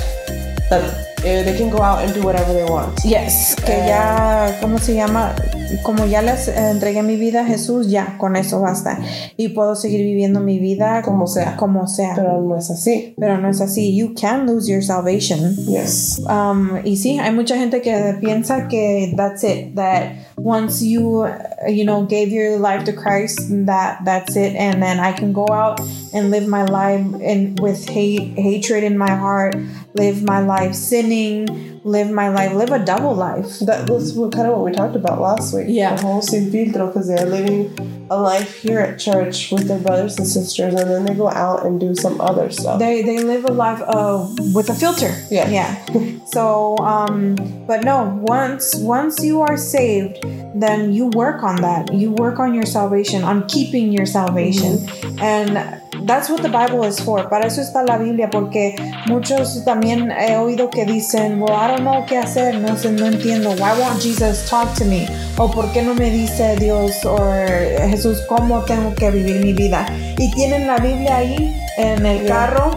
that 0.69 0.83
eh, 1.23 1.43
they 1.45 1.55
can 1.57 1.69
go 1.69 1.81
out 1.81 1.99
and 2.03 2.13
do 2.13 2.21
whatever 2.21 2.51
they 2.53 2.65
want. 2.65 2.97
Yes, 3.05 3.53
que 3.55 3.73
Eh. 3.73 3.87
ya, 3.89 4.57
¿cómo 4.61 4.79
se 4.79 4.95
llama? 4.95 5.35
Como 5.83 6.05
ya 6.05 6.21
les 6.21 6.47
eh, 6.47 6.71
entregué 6.71 7.03
mi 7.03 7.15
vida 7.15 7.41
a 7.41 7.45
Jesús, 7.45 7.89
ya, 7.89 8.17
con 8.17 8.35
eso 8.35 8.61
basta. 8.61 8.99
Y 9.37 9.49
puedo 9.49 9.75
seguir 9.75 10.01
viviendo 10.01 10.39
mi 10.39 10.59
vida 10.59 11.01
Como 11.03 11.27
sea. 11.27 11.55
Como 11.57 11.87
sea. 11.87 12.13
Pero 12.15 12.41
no 12.41 12.57
es 12.57 12.69
así. 12.69 13.13
Pero 13.17 13.37
no 13.37 13.49
es 13.49 13.61
así. 13.61 13.95
You 13.95 14.13
can 14.19 14.45
lose 14.45 14.71
your 14.71 14.83
salvation. 14.83 15.55
Yes. 15.67 16.21
Um, 16.27 16.77
y 16.83 16.97
sí, 16.97 17.19
hay 17.19 17.33
mucha 17.33 17.57
gente 17.57 17.81
que 17.81 18.15
piensa 18.19 18.67
que 18.67 19.13
that's 19.15 19.43
it, 19.43 19.75
that 19.75 20.13
once 20.37 20.81
you, 20.81 21.25
you 21.67 21.83
know, 21.83 22.05
gave 22.05 22.29
your 22.29 22.59
life 22.59 22.85
to 22.85 22.93
Christ, 22.93 23.39
that 23.65 23.99
that's 24.05 24.35
it, 24.35 24.55
and 24.55 24.81
then 24.81 24.99
I 24.99 25.11
can 25.11 25.33
go 25.33 25.47
out 25.51 25.79
and 26.13 26.31
live 26.31 26.47
my 26.47 26.63
life 26.63 27.05
in 27.21 27.55
with 27.61 27.87
hate, 27.87 28.37
hatred 28.37 28.83
in 28.83 28.97
my 28.97 29.11
heart, 29.11 29.55
live 29.93 30.23
my 30.23 30.39
life 30.39 30.73
sinning, 30.73 31.78
live 31.89 32.11
my 32.11 32.29
life, 32.29 32.53
live 32.53 32.71
a 32.71 32.83
double 32.83 33.15
life. 33.15 33.59
That 33.59 33.89
was 33.89 34.13
kind 34.13 34.47
of 34.47 34.53
what 34.53 34.65
we 34.65 34.71
talked 34.71 34.95
about 34.95 35.19
last 35.19 35.53
week. 35.53 35.65
Yeah. 35.67 35.95
The 35.95 36.01
whole 36.01 36.21
sin 36.21 36.51
filtro 36.51 36.87
because 36.87 37.07
they're 37.07 37.25
living 37.25 38.07
a 38.11 38.19
life 38.19 38.55
here 38.61 38.79
at 38.79 38.99
church 38.99 39.51
with 39.51 39.67
their 39.67 39.79
brothers 39.79 40.17
and 40.17 40.27
sisters 40.27 40.73
and 40.73 40.89
then 40.89 41.05
they 41.05 41.13
go 41.13 41.29
out 41.29 41.65
and 41.65 41.79
do 41.79 41.95
some 41.95 42.21
other 42.21 42.49
stuff. 42.51 42.79
They 42.79 43.01
they 43.01 43.23
live 43.23 43.45
a 43.45 43.51
life 43.51 43.81
uh, 43.81 44.27
with 44.53 44.69
a 44.69 44.75
filter. 44.75 45.13
Yeah. 45.29 45.49
Yeah. 45.49 45.85
So 46.29 46.77
um 46.77 47.35
but 47.65 47.83
no, 47.83 48.19
once 48.21 48.75
once 48.75 49.23
you 49.23 49.41
are 49.41 49.57
saved, 49.57 50.21
then 50.53 50.93
you 50.93 51.07
work 51.07 51.41
on 51.41 51.55
that. 51.61 51.91
You 51.91 52.11
work 52.11 52.37
on 52.37 52.53
your 52.53 52.65
salvation, 52.65 53.23
on 53.23 53.47
keeping 53.47 53.91
your 53.91 54.05
salvation. 54.05 54.77
And 55.19 55.81
that's 56.05 56.29
what 56.29 56.41
the 56.41 56.49
Bible 56.49 56.83
is 56.83 56.99
for. 56.99 57.27
Para 57.29 57.47
eso 57.47 57.61
está 57.61 57.83
la 57.83 57.97
Biblia 57.97 58.29
porque 58.29 58.75
muchos 59.07 59.63
también 59.65 60.11
he 60.11 60.35
oído 60.37 60.69
que 60.69 60.85
dicen, 60.85 61.41
"Well, 61.41 61.53
I 61.53 61.67
don't 61.67 61.81
know 61.81 62.05
qué 62.05 62.17
hacer, 62.17 62.59
no 62.59 62.75
sé, 62.75 62.91
no 62.91 63.07
entiendo. 63.07 63.51
Why 63.51 63.73
won't 63.79 64.01
Jesus 64.01 64.49
talk 64.49 64.73
to 64.75 64.85
me?" 64.85 65.07
O 65.37 65.49
¿por 65.49 65.71
qué 65.71 65.81
no 65.81 65.93
me 65.93 66.09
dice 66.11 66.55
Dios 66.57 67.05
o 67.05 67.17
Jesús 67.89 68.21
cómo 68.27 68.63
tengo 68.65 68.93
que 68.95 69.11
vivir 69.11 69.43
mi 69.43 69.53
vida? 69.53 69.85
Y 70.17 70.31
tienen 70.31 70.67
la 70.67 70.77
Biblia 70.77 71.17
ahí 71.17 71.55
en 71.79 72.05
el 72.05 72.27
carro 72.27 72.71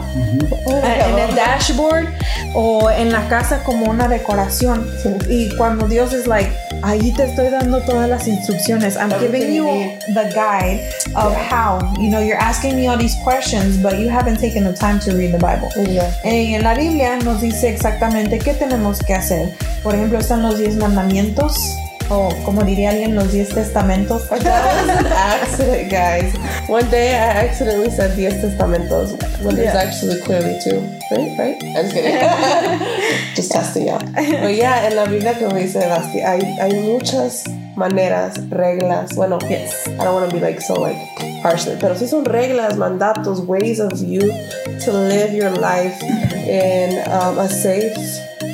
eh, 0.66 1.02
en 1.08 1.18
el 1.18 1.34
dashboard 1.34 2.06
o 2.54 2.90
en 2.90 3.12
la 3.12 3.28
casa 3.28 3.62
como 3.64 3.86
una 3.86 4.08
decoración. 4.08 4.86
Sí. 5.02 5.10
Y 5.28 5.56
cuando 5.56 5.88
Dios 5.88 6.12
es 6.12 6.26
like, 6.26 6.50
ahí 6.82 7.12
te 7.12 7.24
estoy 7.24 7.48
dando 7.50 7.80
todas 7.82 8.08
las 8.08 8.28
instrucciones. 8.28 8.96
I'm 8.96 9.10
giving 9.18 9.52
you 9.52 9.64
the 10.14 10.30
guide 10.34 10.80
of 11.14 11.34
how. 11.34 11.80
You 11.98 12.10
know, 12.10 12.20
you're 12.20 12.40
asking 12.40 12.76
me 12.76 12.88
all 12.88 12.98
these 12.98 13.16
questions, 13.24 13.82
but 13.82 13.98
you 13.98 14.08
haven't 14.08 14.38
taken 14.38 14.64
the 14.64 14.72
time 14.72 14.98
to 15.00 15.12
read 15.16 15.32
the 15.32 15.38
Bible. 15.38 15.68
Yeah. 15.76 16.12
Eh, 16.24 16.54
en 16.54 16.62
la 16.62 16.74
Biblia 16.74 17.16
nos 17.16 17.40
dice 17.40 17.70
exactamente 17.70 18.38
qué 18.38 18.54
tenemos 18.54 19.00
que 19.00 19.14
hacer. 19.14 19.52
Por 19.82 19.94
ejemplo, 19.94 20.18
están 20.18 20.42
los 20.42 20.58
10 20.58 20.76
mandamientos, 20.76 21.76
o 22.12 22.28
como 22.44 22.62
diría 22.62 22.90
alguien, 22.90 23.14
los 23.14 23.32
10 23.32 23.54
testamentos. 23.54 24.28
That 24.28 24.40
was 24.42 24.88
an 24.88 25.06
accident, 25.06 25.90
guys. 25.90 26.34
One 26.68 26.88
day 26.90 27.14
I 27.14 27.46
accidentally 27.48 27.90
said 27.90 28.14
Diez 28.16 28.34
Testamentos 28.42 29.12
when 29.42 29.56
there's 29.56 29.74
Yeah. 29.74 29.82
actually 29.82 30.20
clearly 30.20 30.58
two. 30.62 30.80
Right? 31.10 31.38
Right? 31.38 31.56
I'm 31.76 31.84
just 31.84 31.94
kidding. 31.94 32.18
just 33.34 33.50
testing 33.52 33.86
y'all. 33.88 33.98
But 34.14 34.54
yeah, 34.54 34.86
en 34.86 34.96
la 34.96 35.06
Biblia, 35.06 35.34
como 35.38 35.56
dice 35.56 35.78
Basti, 35.88 36.20
hay, 36.20 36.40
hay 36.60 36.72
muchas 36.80 37.44
maneras, 37.76 38.34
reglas. 38.50 39.14
Bueno, 39.14 39.38
Yes. 39.48 39.86
I 39.88 40.04
don't 40.04 40.14
want 40.14 40.30
to 40.30 40.36
be 40.36 40.40
like 40.40 40.60
so 40.60 40.74
like 40.74 40.96
harsh, 41.42 41.66
pero 41.80 41.94
sí 41.94 42.06
son 42.06 42.24
reglas, 42.24 42.76
mandatos, 42.76 43.46
ways 43.46 43.80
of 43.80 43.92
you 44.00 44.20
to 44.84 44.92
live 44.92 45.32
your 45.34 45.50
life 45.50 46.00
in 46.46 46.98
um, 47.10 47.38
a 47.38 47.48
safe 47.48 47.96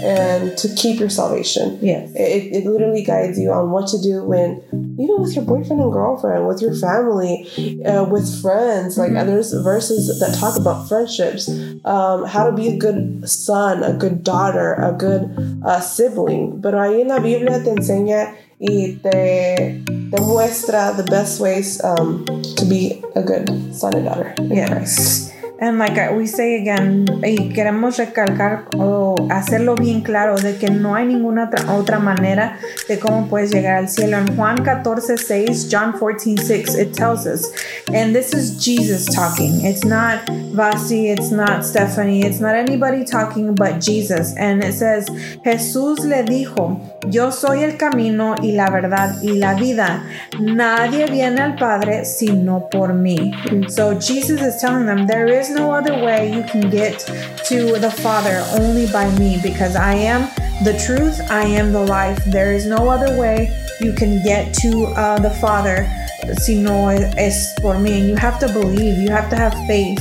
and 0.03 0.57
to 0.59 0.69
keep 0.75 1.01
your 1.01 1.09
salvation. 1.09 1.79
Yes. 1.81 2.11
It, 2.15 2.55
it 2.55 2.67
literally 2.67 3.03
guides 3.05 3.39
you 3.39 3.53
on 3.53 3.71
what 3.71 3.89
to 3.89 4.01
do 4.01 4.25
when, 4.25 4.63
even 4.99 5.21
with 5.21 5.35
your 5.35 5.45
boyfriend 5.45 5.81
and 5.83 5.93
girlfriend, 5.93 6.47
with 6.47 6.61
your 6.61 6.75
family, 6.75 7.47
uh, 7.85 8.05
with 8.05 8.41
friends. 8.41 8.99
Like 8.99 9.13
there's 9.13 9.53
verses 9.53 10.19
that 10.21 10.35
talk 10.39 10.59
about 10.59 10.89
friendships, 10.89 11.49
um, 11.85 12.25
how 12.25 12.51
to 12.51 12.53
be 12.53 12.69
a 12.69 12.77
good 12.77 13.29
son, 13.29 13.83
a 13.83 13.93
good 13.93 14.25
daughter, 14.25 14.75
a 14.75 14.93
good 14.93 15.63
uh, 15.65 15.81
sibling. 15.81 16.61
Pero 16.63 16.79
ahí 16.79 17.01
en 17.01 17.09
la 17.09 17.21
Biblia 17.21 17.63
te 17.63 17.71
enseña 17.71 18.35
y 18.61 18.99
te, 19.03 19.83
te 20.11 20.21
muestra 20.23 20.97
the 20.97 21.05
best 21.05 21.41
ways 21.41 21.83
um, 21.85 22.25
to 22.57 22.65
be 22.65 23.03
a 23.15 23.23
good 23.23 23.75
son 23.75 23.95
and 23.95 24.05
daughter. 24.05 24.35
in 24.39 24.67
Christ. 24.67 25.33
And 25.61 25.79
like 25.79 25.99
we 26.13 26.29
say 26.29 26.61
again, 26.61 27.05
y 27.25 27.53
queremos 27.53 27.97
recalcar 27.99 28.67
o 28.77 29.17
hacerlo 29.29 29.75
bien 29.75 30.03
claro 30.03 30.37
de 30.37 30.57
que 30.57 30.71
no 30.71 30.95
hay 30.95 31.07
ninguna 31.07 31.51
otra 31.69 31.99
manera 31.99 32.59
de 32.87 33.01
cómo 33.01 33.27
puedes 33.27 33.51
llegar 33.51 33.75
al 33.75 33.89
cielo. 33.89 34.19
En 34.19 34.37
Juan 34.37 34.63
14, 34.63 35.17
6, 35.17 35.69
John 35.69 35.93
14, 35.99 36.37
6, 36.37 36.77
it 36.77 36.93
tells 36.93 37.27
us, 37.27 37.53
and 37.93 38.15
this 38.15 38.33
is 38.33 38.65
Jesus 38.65 39.07
talking. 39.07 39.65
It's 39.65 39.85
not 39.85 40.25
Vasi, 40.55 41.11
it's 41.11 41.33
not 41.33 41.65
Stephanie, 41.65 42.23
it's 42.23 42.39
not 42.39 42.55
anybody 42.55 43.05
talking 43.05 43.57
but 43.57 43.81
Jesus. 43.81 44.37
And 44.37 44.63
it 44.63 44.75
says, 44.75 45.07
Jesús 45.45 46.05
le 46.05 46.23
dijo, 46.23 46.81
yo 47.11 47.31
soy 47.31 47.65
el 47.65 47.77
camino 47.77 48.37
y 48.41 48.53
la 48.53 48.71
verdad 48.71 49.21
y 49.23 49.39
la 49.39 49.55
vida. 49.55 50.05
Nadie 50.39 51.07
viene 51.11 51.41
al 51.41 51.57
Padre 51.57 52.05
sino 52.05 52.69
por 52.71 52.93
mí. 52.95 53.33
So 53.71 53.99
Jesus 53.99 54.41
is 54.41 54.61
telling 54.61 54.87
them 54.87 55.09
there 55.09 55.27
is 55.27 55.48
no 55.51 55.73
other 55.73 56.03
way 56.05 56.33
you 56.35 56.43
can 56.43 56.71
get 56.71 56.99
to 57.47 57.79
the 57.79 57.91
Father 57.91 58.45
only 58.59 58.87
by 58.91 59.11
me 59.19 59.39
because 59.43 59.77
I 59.77 59.95
am 59.95 60.23
the 60.65 60.79
truth, 60.85 61.21
I 61.31 61.45
am 61.45 61.73
the 61.73 61.85
life. 61.85 62.19
There 62.27 62.53
is 62.53 62.67
no 62.67 62.89
other 62.89 63.19
way 63.19 63.57
you 63.81 63.93
can 63.93 64.23
get 64.23 64.53
to 64.55 64.87
uh, 64.87 65.19
the 65.21 65.31
Father 65.31 65.89
sino 66.35 66.89
es 66.89 67.55
por 67.61 67.79
me. 67.79 68.01
And 68.01 68.09
you 68.09 68.17
have 68.17 68.39
to 68.41 68.49
believe, 68.53 68.99
you 68.99 69.11
have 69.11 69.31
to 69.31 69.37
have 69.37 69.55
faith 69.67 69.99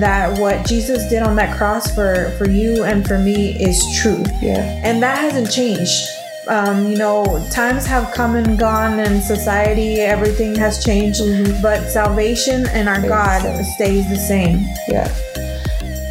that 0.00 0.38
what 0.38 0.66
Jesus 0.66 1.08
did 1.08 1.22
on 1.22 1.36
that 1.36 1.56
cross 1.56 1.94
for, 1.94 2.30
for 2.38 2.48
you 2.48 2.84
and 2.84 3.06
for 3.06 3.18
me 3.18 3.60
is 3.60 3.84
true. 3.96 4.22
Yeah. 4.40 4.80
And 4.84 5.02
that 5.02 5.18
hasn't 5.18 5.50
changed. 5.50 6.08
Um, 6.48 6.86
you 6.86 6.96
know, 6.96 7.24
times 7.50 7.84
have 7.86 8.14
come 8.14 8.36
and 8.36 8.56
gone, 8.56 9.00
and 9.00 9.20
society, 9.22 10.00
everything 10.00 10.54
has 10.54 10.84
changed, 10.84 11.20
but 11.60 11.88
salvation 11.88 12.66
and 12.68 12.88
our 12.88 13.00
Stays 13.00 13.08
God 13.08 13.42
the 13.42 13.64
stays 13.64 14.08
the 14.08 14.16
same. 14.16 14.60
Yeah. 14.86 15.08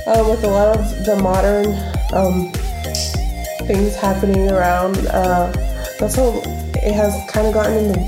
Uh, 0.05 0.27
with 0.29 0.43
a 0.43 0.47
lot 0.47 0.77
of 0.77 1.05
the 1.05 1.15
modern 1.23 1.67
um, 2.13 2.51
things 3.65 3.95
happening 3.95 4.51
around, 4.51 4.97
uh, 5.07 5.51
that's 5.99 6.15
how 6.15 6.41
it 6.75 6.93
has 6.93 7.13
kind 7.31 7.47
of 7.47 7.53
gotten 7.53 7.77
in 7.77 7.87
the, 7.93 7.99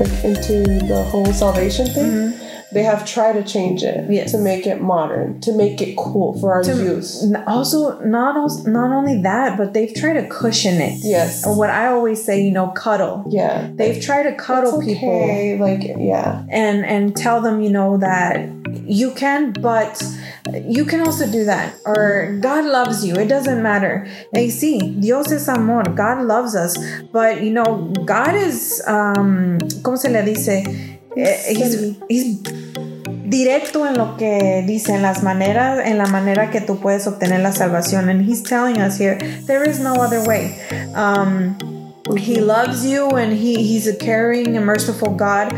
like 0.00 0.24
into 0.24 0.64
the 0.86 1.04
whole 1.04 1.32
salvation 1.32 1.86
thing. 1.86 2.45
They 2.72 2.82
have 2.82 3.06
tried 3.06 3.34
to 3.34 3.44
change 3.44 3.82
it. 3.84 4.10
Yes. 4.10 4.32
to 4.32 4.38
make 4.38 4.66
it 4.66 4.80
modern, 4.80 5.40
to 5.42 5.52
make 5.52 5.80
it 5.80 5.96
cool 5.96 6.38
for 6.40 6.52
our 6.52 6.62
To- 6.64 6.74
youth. 6.74 7.22
Also, 7.46 7.98
not 8.00 8.34
not 8.66 8.90
only 8.92 9.22
that, 9.22 9.56
but 9.56 9.72
they've 9.72 9.94
tried 9.94 10.14
to 10.14 10.26
cushion 10.28 10.80
it. 10.80 10.98
Yes. 11.02 11.46
What 11.46 11.70
I 11.70 11.86
always 11.88 12.24
say, 12.24 12.42
you 12.42 12.50
know, 12.50 12.68
cuddle. 12.68 13.24
Yeah. 13.30 13.70
They've 13.72 14.02
tried 14.02 14.24
to 14.24 14.34
cuddle 14.34 14.80
It's 14.80 14.88
people. 14.88 15.58
Like, 15.60 15.82
yeah. 15.98 16.44
and 16.50 16.84
and 16.84 17.14
tell 17.16 17.40
them 17.40 17.60
you 17.60 17.70
know 17.70 17.98
that 17.98 18.48
you 18.84 19.10
can 19.12 19.52
but 19.52 20.02
you 20.64 20.84
can 20.84 21.00
also 21.00 21.26
do 21.30 21.44
that 21.44 21.74
or 21.86 22.36
god 22.40 22.64
loves 22.64 23.04
you 23.04 23.14
it 23.14 23.26
doesn't 23.28 23.62
matter 23.62 24.06
hey 24.32 24.46
sí 24.48 24.78
dios 25.00 25.32
es 25.32 25.48
amor 25.48 25.82
god 25.94 26.22
loves 26.24 26.54
us 26.54 26.76
but 27.10 27.42
you 27.42 27.50
know 27.50 27.90
god 28.04 28.34
is 28.34 28.82
um 28.86 29.58
cómo 29.82 29.96
se 29.98 30.08
le 30.10 30.22
dice 30.22 30.62
he's, 31.16 31.96
he's 32.08 32.42
directo 33.24 33.86
en 33.86 33.96
lo 33.98 34.16
que 34.16 34.64
dice 34.66 34.94
en 34.94 35.02
las 35.02 35.22
maneras 35.22 35.80
en 35.84 35.98
la 35.98 36.06
manera 36.06 36.50
que 36.50 36.60
tú 36.60 36.78
puedes 36.78 37.06
obtener 37.06 37.40
la 37.40 37.52
salvación. 37.52 38.08
And 38.08 38.22
he's 38.22 38.42
telling 38.42 38.78
us 38.80 38.98
here 38.98 39.18
there 39.46 39.68
is 39.68 39.80
no 39.80 39.94
other 39.94 40.22
way. 40.22 40.58
Um 40.94 41.56
he 42.16 42.40
loves 42.40 42.86
you 42.86 43.08
and 43.16 43.32
he 43.32 43.62
he's 43.64 43.88
a 43.88 43.96
caring 43.96 44.56
and 44.56 44.64
merciful 44.64 45.16
god 45.16 45.52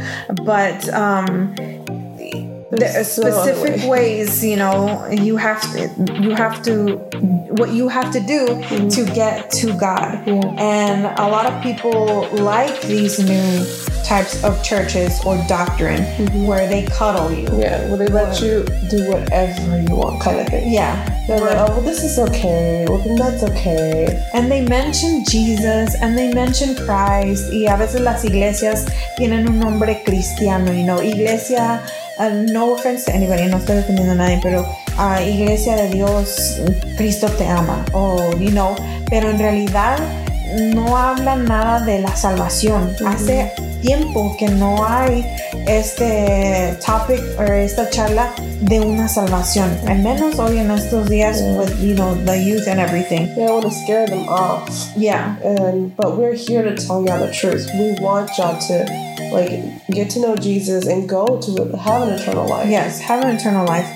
but 0.46 0.88
um 0.94 1.54
there 2.70 2.90
are 2.90 2.98
no 2.98 3.02
specific 3.02 3.82
way. 3.82 3.88
ways 3.88 4.42
you 4.42 4.56
know 4.56 5.06
you 5.10 5.36
have 5.36 5.60
to 5.72 5.90
you 6.22 6.34
have 6.34 6.62
to 6.62 6.96
what 7.58 7.70
you 7.70 7.88
have 7.88 8.10
to 8.12 8.20
do 8.20 8.46
to 8.88 9.04
get 9.14 9.50
to 9.50 9.76
god. 9.78 10.26
Yeah. 10.26 10.40
and 10.58 11.04
a 11.18 11.28
lot 11.28 11.46
of 11.46 11.62
people 11.62 12.28
like 12.32 12.80
these 12.82 13.18
new 13.18 13.87
types 14.04 14.42
of 14.44 14.62
churches 14.62 15.20
or 15.24 15.36
doctrine 15.48 16.02
where 16.46 16.68
they 16.68 16.84
cuddle 16.86 17.32
you 17.32 17.46
Yeah. 17.58 17.86
Well, 17.88 17.96
they 17.96 18.08
let 18.08 18.40
you 18.40 18.64
do 18.88 19.08
whatever 19.10 19.80
you 19.80 19.96
want, 19.96 20.20
kind 20.20 20.40
of 20.40 20.48
thing. 20.48 20.72
yeah 20.72 20.96
They're 21.26 21.40
like, 21.40 21.58
oh, 21.58 21.72
well, 21.76 21.82
this 21.82 22.02
is 22.04 22.18
okay. 22.18 22.86
Well, 22.88 22.98
then 22.98 23.16
that's 23.16 23.42
okay. 23.42 24.24
And 24.32 24.50
they 24.50 24.64
mention 24.64 25.24
Jesus 25.28 25.94
and 26.00 26.16
they 26.16 26.32
mention 26.32 26.74
Christ 26.74 27.52
y 27.52 27.66
a 27.66 27.76
veces 27.76 28.00
las 28.00 28.24
iglesias 28.24 28.86
tienen 29.18 29.46
un 29.46 29.58
nombre 29.58 30.02
cristiano, 30.04 30.72
you 30.72 30.84
know, 30.84 31.00
iglesia, 31.00 31.84
uh, 32.18 32.30
no 32.30 32.74
offense 32.74 33.04
to 33.04 33.14
anybody, 33.14 33.46
no 33.46 33.58
estoy 33.58 33.76
defendiendo 33.76 34.12
a 34.12 34.16
nadie, 34.16 34.40
pero 34.42 34.64
uh, 34.98 35.20
iglesia 35.20 35.76
de 35.76 35.90
Dios, 35.90 36.60
Cristo 36.96 37.28
te 37.28 37.46
ama, 37.46 37.84
o, 37.92 38.32
you 38.38 38.50
know, 38.50 38.74
pero 39.10 39.28
en 39.28 39.38
realidad 39.38 39.98
no 40.74 40.96
hablan 40.96 41.44
nada 41.44 41.84
de 41.84 42.00
la 42.00 42.16
salvación. 42.16 42.96
Hace 43.06 43.52
tiempo 43.82 44.34
que 44.38 44.48
no 44.48 44.84
hay 44.84 45.24
este 45.66 46.76
topic 46.84 47.20
o 47.38 47.42
esta 47.42 47.88
charla 47.90 48.30
de 48.62 48.80
una 48.80 49.08
salvación, 49.08 49.70
al 49.86 49.98
menos 50.00 50.38
hoy 50.38 50.58
en 50.58 50.70
estos 50.70 51.08
días 51.08 51.38
Yeah. 51.40 51.58
with, 51.58 51.80
you 51.80 51.94
know, 51.94 52.14
the 52.24 52.36
youth 52.36 52.66
and 52.66 52.80
everything. 52.80 53.32
They 53.34 53.46
want 53.46 53.64
to 53.64 53.70
scare 53.70 54.06
them 54.06 54.28
off. 54.28 54.68
Yeah. 54.96 55.36
and 55.44 55.94
but 55.96 56.16
we're 56.16 56.34
here 56.34 56.62
to 56.62 56.74
tell 56.74 57.04
y'all 57.04 57.18
the 57.24 57.32
truth. 57.32 57.68
We 57.78 57.94
want 58.00 58.30
y'all 58.38 58.58
to 58.68 58.84
like 59.32 59.62
get 59.90 60.10
to 60.10 60.20
know 60.20 60.34
Jesus 60.36 60.86
and 60.86 61.08
go 61.08 61.38
to 61.40 61.76
have 61.76 62.02
an 62.08 62.14
eternal 62.14 62.48
life. 62.48 62.68
Yes, 62.68 63.00
have 63.00 63.22
an 63.24 63.36
eternal 63.36 63.66
life. 63.66 63.86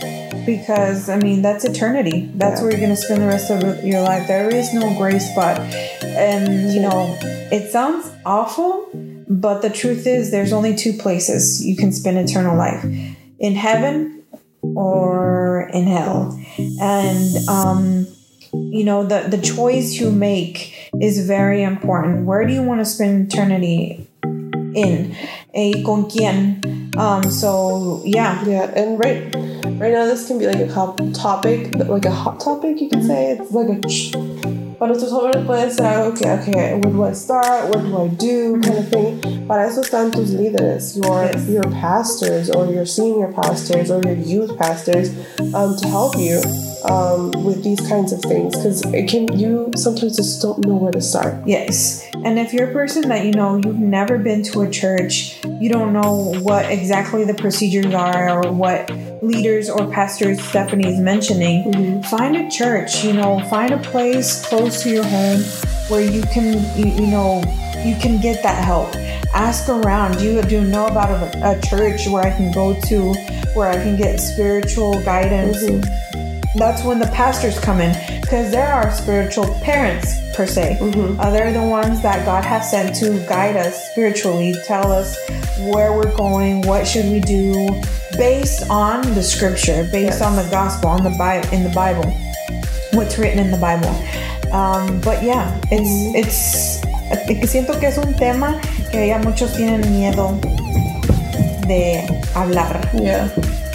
Because, 0.47 1.09
I 1.09 1.17
mean, 1.19 1.41
that's 1.43 1.65
eternity. 1.65 2.29
That's 2.35 2.59
Yeah. 2.61 2.63
where 2.63 2.71
you're 2.73 2.81
going 2.81 2.97
to 2.97 3.01
spend 3.01 3.23
the 3.23 3.27
rest 3.29 3.51
of 3.51 3.85
your 3.85 4.01
life. 4.03 4.27
There 4.27 4.49
is 4.53 4.73
no 4.75 4.91
gray 4.99 5.19
spot. 5.21 5.61
And, 6.03 6.73
you 6.73 6.81
know, 6.81 7.15
it 7.53 7.71
sounds 7.71 8.07
awful, 8.27 8.87
but 9.29 9.63
the 9.63 9.71
truth 9.71 10.07
is, 10.07 10.31
there's 10.31 10.53
only 10.53 10.75
two 10.75 10.93
places 10.93 11.65
you 11.65 11.77
can 11.77 11.93
spend 11.93 12.19
eternal 12.19 12.57
life 12.57 12.85
in 13.39 13.55
heaven 13.55 14.23
or 14.63 15.71
in 15.73 15.87
hell. 15.87 16.39
And, 16.81 17.49
um, 17.49 18.07
you 18.53 18.85
know, 18.85 19.05
the, 19.05 19.21
the 19.29 19.41
choice 19.41 19.95
you 19.95 20.11
make 20.11 20.91
is 21.01 21.27
very 21.27 21.63
important. 21.63 22.27
Where 22.27 22.47
do 22.47 22.53
you 22.53 22.63
want 22.63 22.81
to 22.81 22.85
spend 22.85 23.33
eternity 23.33 24.07
in? 24.23 25.17
Eh, 25.55 25.83
¿Con 25.85 26.09
quién? 26.09 26.97
Um, 26.97 27.31
so, 27.31 28.03
yeah. 28.05 28.45
Yeah, 28.45 28.71
and 28.77 28.99
right 28.99 29.35
right 29.81 29.93
now 29.93 30.05
this 30.07 30.27
can 30.27 30.39
be 30.39 30.47
like 30.47 30.61
a 30.61 30.73
hot 30.73 30.99
topic, 31.15 31.75
like 31.75 32.05
a 32.05 32.11
hot 32.11 32.41
topic 32.41 32.81
you 32.81 32.89
can 32.89 33.03
say. 33.03 33.33
It's 33.33 33.51
like 33.51 33.69
a 33.69 34.62
para 34.83 34.95
nosotros 34.95 35.13
jóvenes 35.13 35.47
puede 35.47 35.71
ser 35.71 35.87
algo 35.87 36.13
que, 36.13 36.29
okay, 36.29 36.75
where 36.75 36.91
do 36.91 37.07
I 37.07 37.15
start? 37.15 37.69
What 37.69 37.85
do 37.85 37.97
I 38.03 38.09
do? 38.09 38.59
Kind 38.61 38.79
of 38.79 38.89
thing. 38.89 39.47
Para 39.47 39.69
eso 39.69 39.81
están 39.81 40.11
tus 40.11 40.31
líderes, 40.31 40.97
your 40.97 41.23
Yes. 41.23 41.47
your 41.49 41.71
pastors 41.71 42.51
or 42.51 42.67
your 42.67 42.85
senior 42.85 43.33
pastors 43.33 43.93
or 43.93 44.03
your 44.03 44.17
youth 44.17 44.57
pastors, 44.59 45.11
um, 45.55 45.77
to 45.77 45.87
help 45.87 46.17
you 46.17 46.41
um, 46.85 47.31
with 47.45 47.63
these 47.63 47.81
kinds 47.89 48.13
of 48.13 48.21
things 48.23 48.57
because 48.57 48.83
it 48.93 49.09
can 49.09 49.39
you 49.39 49.71
sometimes 49.77 50.17
just 50.17 50.41
don't 50.43 50.65
know 50.67 50.75
where 50.75 50.93
to 50.93 51.01
start. 51.01 51.35
Yes. 51.47 52.09
And 52.25 52.39
if 52.39 52.53
you're 52.53 52.71
a 52.71 52.73
person 52.73 53.09
that 53.09 53.25
you 53.25 53.33
know 53.33 53.57
you've 53.57 53.79
never 53.79 54.19
been 54.19 54.43
to 54.45 54.63
a 54.63 54.71
church, 54.71 55.45
you 55.45 55.69
don't 55.69 55.93
know 55.93 56.35
what 56.41 56.71
exactly 56.71 57.25
the 57.25 57.35
procedures 57.35 57.93
are 57.95 58.45
or 58.45 58.53
what 58.53 58.91
leaders 59.23 59.71
or 59.71 59.91
pastors 59.91 60.43
Stephanie 60.43 60.89
is 60.89 60.99
mentioning, 60.99 62.03
find 62.05 62.37
a 62.37 62.51
church, 62.51 63.05
you 63.05 63.13
know, 63.13 63.41
find 63.49 63.73
a 63.73 63.79
place 63.79 64.45
close 64.47 64.83
to 64.83 64.91
your 64.91 65.05
home 65.05 65.41
where 65.89 66.01
you 66.01 66.23
can 66.23 66.55
you, 66.79 66.93
you 67.05 67.07
know 67.11 67.43
you 67.85 67.97
can 67.97 68.21
get 68.21 68.43
that 68.43 68.65
help. 68.65 68.95
Ask 69.35 69.69
around. 69.69 70.19
Do 70.19 70.25
you 70.25 70.43
do 70.43 70.61
you 70.61 70.65
know 70.65 70.87
about 70.87 71.11
a, 71.11 71.57
a 71.57 71.61
church 71.61 72.07
where 72.07 72.23
I 72.23 72.31
can 72.31 72.53
go 72.53 72.79
to 72.81 73.15
where 73.55 73.69
I 73.69 73.75
can 73.75 73.97
get 73.97 74.19
spiritual 74.19 75.03
guidance? 75.03 75.63
That's 76.57 76.85
when 76.85 76.99
the 76.99 77.07
pastors 77.09 77.59
come 77.59 77.81
in 77.81 77.93
because 78.21 78.51
they're 78.51 78.73
our 78.73 78.91
spiritual 78.93 79.47
parents 79.63 80.15
per 80.37 80.47
se. 80.47 80.79
Uh, 80.81 81.31
they're 81.31 81.53
the 81.53 81.63
ones 81.63 82.01
that 82.03 82.25
god 82.25 82.45
has 82.45 82.71
sent 82.71 82.95
to 82.97 83.19
guide 83.29 83.57
us 83.57 83.91
spiritually 83.93 84.55
tell 84.67 84.91
us 84.93 85.17
where 85.73 85.93
we're 85.97 86.15
going 86.17 86.61
what 86.63 86.87
should 86.87 87.07
we 87.07 87.21
do 87.21 87.69
based 88.17 88.69
on 88.71 89.01
the 89.15 89.23
scripture 89.23 89.85
based 89.93 90.21
Yes. 90.21 90.23
on 90.23 90.37
the 90.37 90.49
gospel 90.51 90.91
on 90.91 91.03
the 91.03 91.15
bible 91.19 91.49
in 91.53 91.63
the 91.65 91.71
bible 91.71 92.05
what's 92.93 93.19
written 93.19 93.39
in 93.39 93.51
the 93.51 93.59
bible. 93.59 93.89
Um, 94.53 95.01
but 95.01 95.23
yeah 95.23 95.59
it's 95.71 96.13
it's 96.15 96.83
eh, 97.11 97.47
siento 97.47 97.79
que 97.81 97.89
es 97.89 97.97
un 97.99 98.13
tema 98.15 98.61
que 98.91 99.07
ya 99.09 99.19
muchos 99.19 99.55
tienen 99.57 99.81
miedo 99.93 100.39
de 101.67 102.07
hablar. 102.35 102.81
Yeah, 102.95 103.29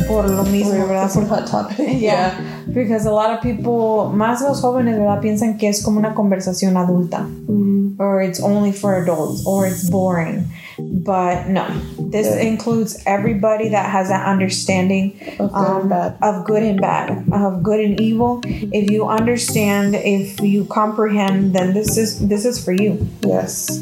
por 0.08 0.28
lo 0.30 0.44
mismo 0.44 0.88
verdad? 0.88 1.06
it's 1.06 1.16
a 1.16 1.26
hot 1.26 1.48
topic. 1.48 1.78
yeah, 2.02 2.38
Because 2.78 3.08
a 3.08 3.12
lot 3.12 3.32
of 3.36 3.42
people, 3.42 4.12
más 4.13 4.42
los 4.42 4.62
jóvenes, 4.62 4.98
¿verdad? 5.00 5.20
Piensan 5.20 5.58
que 5.58 5.68
es 5.68 5.82
como 5.84 5.98
una 6.00 6.13
conversación 6.13 6.78
adulta. 6.78 7.26
Mm-hmm. 7.26 8.00
Or 8.00 8.22
it's 8.22 8.40
only 8.40 8.72
for 8.72 9.02
adults, 9.02 9.44
or 9.48 9.66
it's 9.66 9.90
boring. 9.90 10.46
But 10.78 11.48
no, 11.50 11.66
this 11.98 12.28
Yeah. 12.28 12.42
includes 12.48 13.02
everybody 13.08 13.70
that 13.70 13.90
has 13.90 14.10
that 14.10 14.28
understanding 14.28 15.13
Of 15.40 15.52
good 15.52 15.66
and 15.68 15.82
um, 15.84 15.90
bad. 15.90 16.13
of 16.22 16.46
good 16.46 16.62
and 16.62 16.80
bad, 16.80 17.24
of 17.32 17.63
good 17.63 17.80
and 17.80 18.00
evil. 18.00 18.42
If 18.46 18.92
you 18.92 19.08
understand, 19.08 19.96
if 19.96 20.40
you 20.40 20.66
comprehend, 20.66 21.54
then 21.56 21.74
this 21.74 21.98
is 21.98 22.20
this 22.30 22.46
is 22.46 22.63
for 22.63 22.74
you. 22.74 23.08
Yes. 23.26 23.82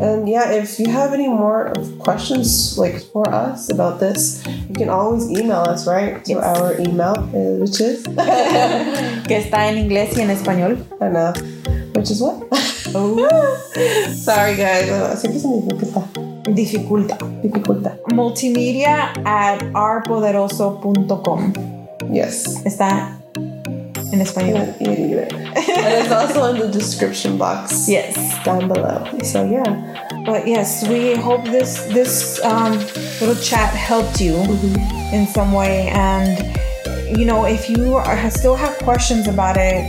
And 0.00 0.28
yeah, 0.28 0.50
if 0.50 0.78
you 0.80 0.90
have 0.90 1.12
any 1.14 1.28
more 1.28 1.72
questions 2.00 2.76
like 2.76 3.00
for 3.12 3.28
us 3.28 3.70
about 3.70 4.00
this, 4.00 4.42
you 4.68 4.74
can 4.74 4.88
always 4.88 5.30
email 5.30 5.62
us, 5.68 5.86
right? 5.86 6.24
To 6.24 6.32
Yes. 6.32 6.42
our 6.44 6.74
email, 6.80 7.14
which 7.60 7.80
is 7.80 8.02
Que 9.28 9.36
está 9.38 9.68
en 9.68 9.78
inglés 9.78 10.16
y 10.16 10.22
en 10.22 10.30
español. 10.30 10.84
I 11.00 11.08
know. 11.08 11.32
Which 11.94 12.10
is 12.10 12.20
what? 12.20 12.42
Oh. 12.94 13.16
Sorry 14.14 14.56
guys. 14.56 14.88
Siempre 15.20 15.38
se 15.40 15.48
me 15.48 15.60
dificulta. 15.62 16.02
Dificulta. 16.50 17.16
Dificulta. 17.42 17.96
Multimedia 18.12 19.12
at 19.24 19.62
rpoderoso.com. 19.72 21.52
Yes. 22.12 22.64
Está 22.66 23.16
en 24.14 24.20
español. 24.20 24.74
Yeah, 24.78 24.92
yeah. 24.92 25.28
and 25.84 26.04
it's 26.04 26.12
also 26.12 26.54
in 26.54 26.58
the 26.60 26.68
description 26.68 27.36
box 27.36 27.88
Yes. 27.88 28.14
down 28.44 28.68
below. 28.68 29.04
So 29.22 29.44
yeah. 29.44 29.74
But 30.24 30.46
yes, 30.46 30.86
we 30.88 31.14
hope 31.14 31.44
this 31.44 31.84
this 31.92 32.40
um, 32.44 32.78
little 33.20 33.36
chat 33.42 33.74
helped 33.74 34.20
you 34.20 34.36
in 35.12 35.26
some 35.26 35.52
way. 35.52 35.88
And 35.92 36.38
you 37.18 37.26
know, 37.26 37.44
if 37.44 37.68
you 37.68 37.96
are, 37.96 38.30
still 38.30 38.56
have 38.56 38.74
questions 38.78 39.28
about 39.28 39.56
it, 39.58 39.84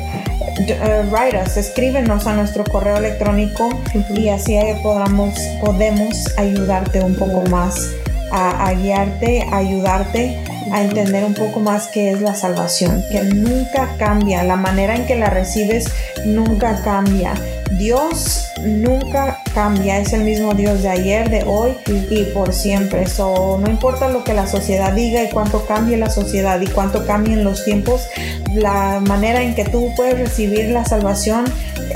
uh, 0.69 1.03
write 1.09 1.35
us, 1.35 1.57
escríbenos 1.57 2.27
a 2.27 2.35
nuestro 2.35 2.63
correo 2.65 2.97
electrónico 2.97 3.69
y 4.13 4.29
así 4.29 4.55
ahí 4.57 4.75
podamos 4.83 5.33
podemos 5.63 6.15
ayudarte 6.37 7.01
un 7.01 7.15
poco 7.15 7.41
más 7.49 7.91
a, 8.31 8.67
a 8.67 8.73
guiarte, 8.73 9.43
a 9.51 9.57
ayudarte 9.57 10.37
a 10.71 10.81
entender 10.81 11.23
un 11.23 11.33
poco 11.33 11.59
más 11.59 11.87
qué 11.87 12.11
es 12.11 12.21
la 12.21 12.35
salvación, 12.35 13.03
que 13.11 13.23
nunca 13.23 13.95
cambia, 13.97 14.43
la 14.43 14.55
manera 14.55 14.95
en 14.95 15.05
que 15.05 15.15
la 15.15 15.29
recibes 15.29 15.91
nunca 16.25 16.81
cambia. 16.83 17.33
Dios 17.77 18.45
nunca 18.63 19.41
cambia, 19.53 19.99
es 19.99 20.13
el 20.13 20.23
mismo 20.23 20.53
Dios 20.53 20.81
de 20.81 20.89
ayer, 20.89 21.29
de 21.29 21.43
hoy 21.43 21.75
y 22.09 22.23
por 22.25 22.53
siempre. 22.53 23.07
So, 23.07 23.59
no 23.59 23.69
importa 23.69 24.09
lo 24.09 24.23
que 24.23 24.33
la 24.33 24.47
sociedad 24.47 24.93
diga 24.93 25.23
y 25.23 25.29
cuánto 25.29 25.65
cambie 25.65 25.97
la 25.97 26.09
sociedad 26.09 26.59
y 26.61 26.67
cuánto 26.67 27.05
cambien 27.05 27.43
los 27.43 27.65
tiempos, 27.65 28.07
la 28.53 29.01
manera 29.01 29.41
en 29.43 29.55
que 29.55 29.65
tú 29.65 29.91
puedes 29.95 30.17
recibir 30.17 30.69
la 30.69 30.85
salvación 30.85 31.45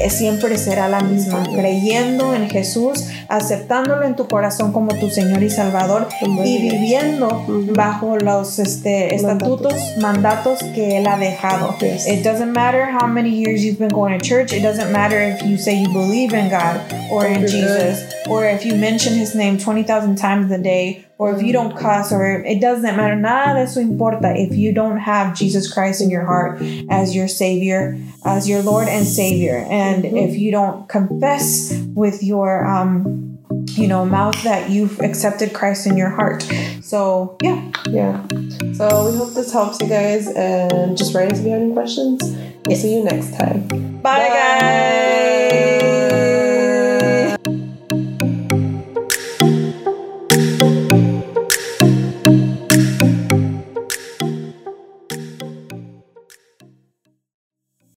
siempre 0.09 0.57
será 0.57 0.87
la 0.87 1.01
misma, 1.01 1.43
creyendo 1.43 2.33
en 2.33 2.49
Jesús, 2.49 3.07
aceptándolo 3.27 4.05
en 4.05 4.15
tu 4.15 4.27
corazón 4.27 4.71
como 4.71 4.93
tu 4.95 5.09
Señor 5.09 5.43
y 5.43 5.49
Salvador 5.49 6.07
y 6.21 6.69
viviendo 6.69 7.45
bajo 7.73 8.17
los 8.17 8.59
este, 8.59 9.15
estatutos, 9.15 9.73
mandatos. 10.01 10.59
que 10.73 10.97
Él 10.97 11.07
ha 11.07 11.17
dejado. 11.17 11.75
It 11.81 12.23
doesn't 12.23 12.51
matter 12.51 12.85
how 12.85 13.07
many 13.07 13.29
years 13.29 13.63
you've 13.63 13.79
been 13.79 13.89
going 13.89 14.17
to 14.17 14.23
church. 14.23 14.53
It 14.53 14.61
doesn't 14.61 14.91
matter 14.91 15.19
if 15.19 15.41
you 15.43 15.57
say 15.57 15.75
you 15.81 15.89
believe 15.89 16.33
in 16.33 16.49
God 16.49 16.79
or 17.11 17.25
in 17.25 17.41
Jesus, 17.41 18.13
or 18.27 18.45
if 18.45 18.65
you 18.65 18.75
mention 18.75 19.13
His 19.13 19.35
name 19.35 19.57
20,000 19.57 20.15
times 20.15 20.51
a 20.51 20.57
day, 20.57 21.05
or 21.19 21.35
if 21.35 21.43
you 21.43 21.51
don't 21.51 21.75
cuss, 21.75 22.13
or 22.13 22.43
it 22.45 22.61
doesn't 22.61 22.95
matter. 22.95 23.15
Nada 23.15 23.55
de 23.55 23.63
eso 23.63 23.81
importa 23.81 24.33
if 24.35 24.55
you 24.55 24.73
don't 24.73 24.97
have 24.97 25.35
Jesus 25.35 25.71
Christ 25.71 26.01
in 26.01 26.09
your 26.09 26.25
heart 26.25 26.61
as 26.89 27.13
your 27.13 27.27
Savior, 27.27 27.97
as 28.23 28.47
your 28.47 28.61
Lord 28.61 28.87
and 28.87 29.05
Savior. 29.05 29.67
And 29.69 30.05
if 30.05 30.37
you 30.37 30.51
don't 30.51 30.87
confess 30.87 31.73
with 31.93 32.23
your, 32.23 32.65
um, 32.65 33.37
you 33.71 33.87
know, 33.87 34.05
mouth 34.05 34.41
that 34.43 34.69
you've 34.69 35.01
accepted 35.01 35.53
Christ 35.53 35.87
in 35.87 35.97
your 35.97 36.09
heart. 36.09 36.43
So, 36.81 37.37
yeah. 37.43 37.69
Yeah. 37.89 38.25
So 38.73 39.11
we 39.11 39.17
hope 39.17 39.33
this 39.33 39.51
helps 39.51 39.81
you 39.81 39.89
guys 39.89 40.27
and 40.27 40.97
just 40.97 41.13
write 41.13 41.33
us 41.33 41.39
if 41.39 41.45
you 41.45 41.51
have 41.51 41.61
any 41.61 41.73
questions. 41.73 42.21
We'll 42.65 42.77
see 42.77 42.95
you 42.95 43.03
next 43.03 43.37
time. 43.37 43.67
Bye, 43.67 44.19
Bye. 44.19 44.29
guys. 44.29 45.68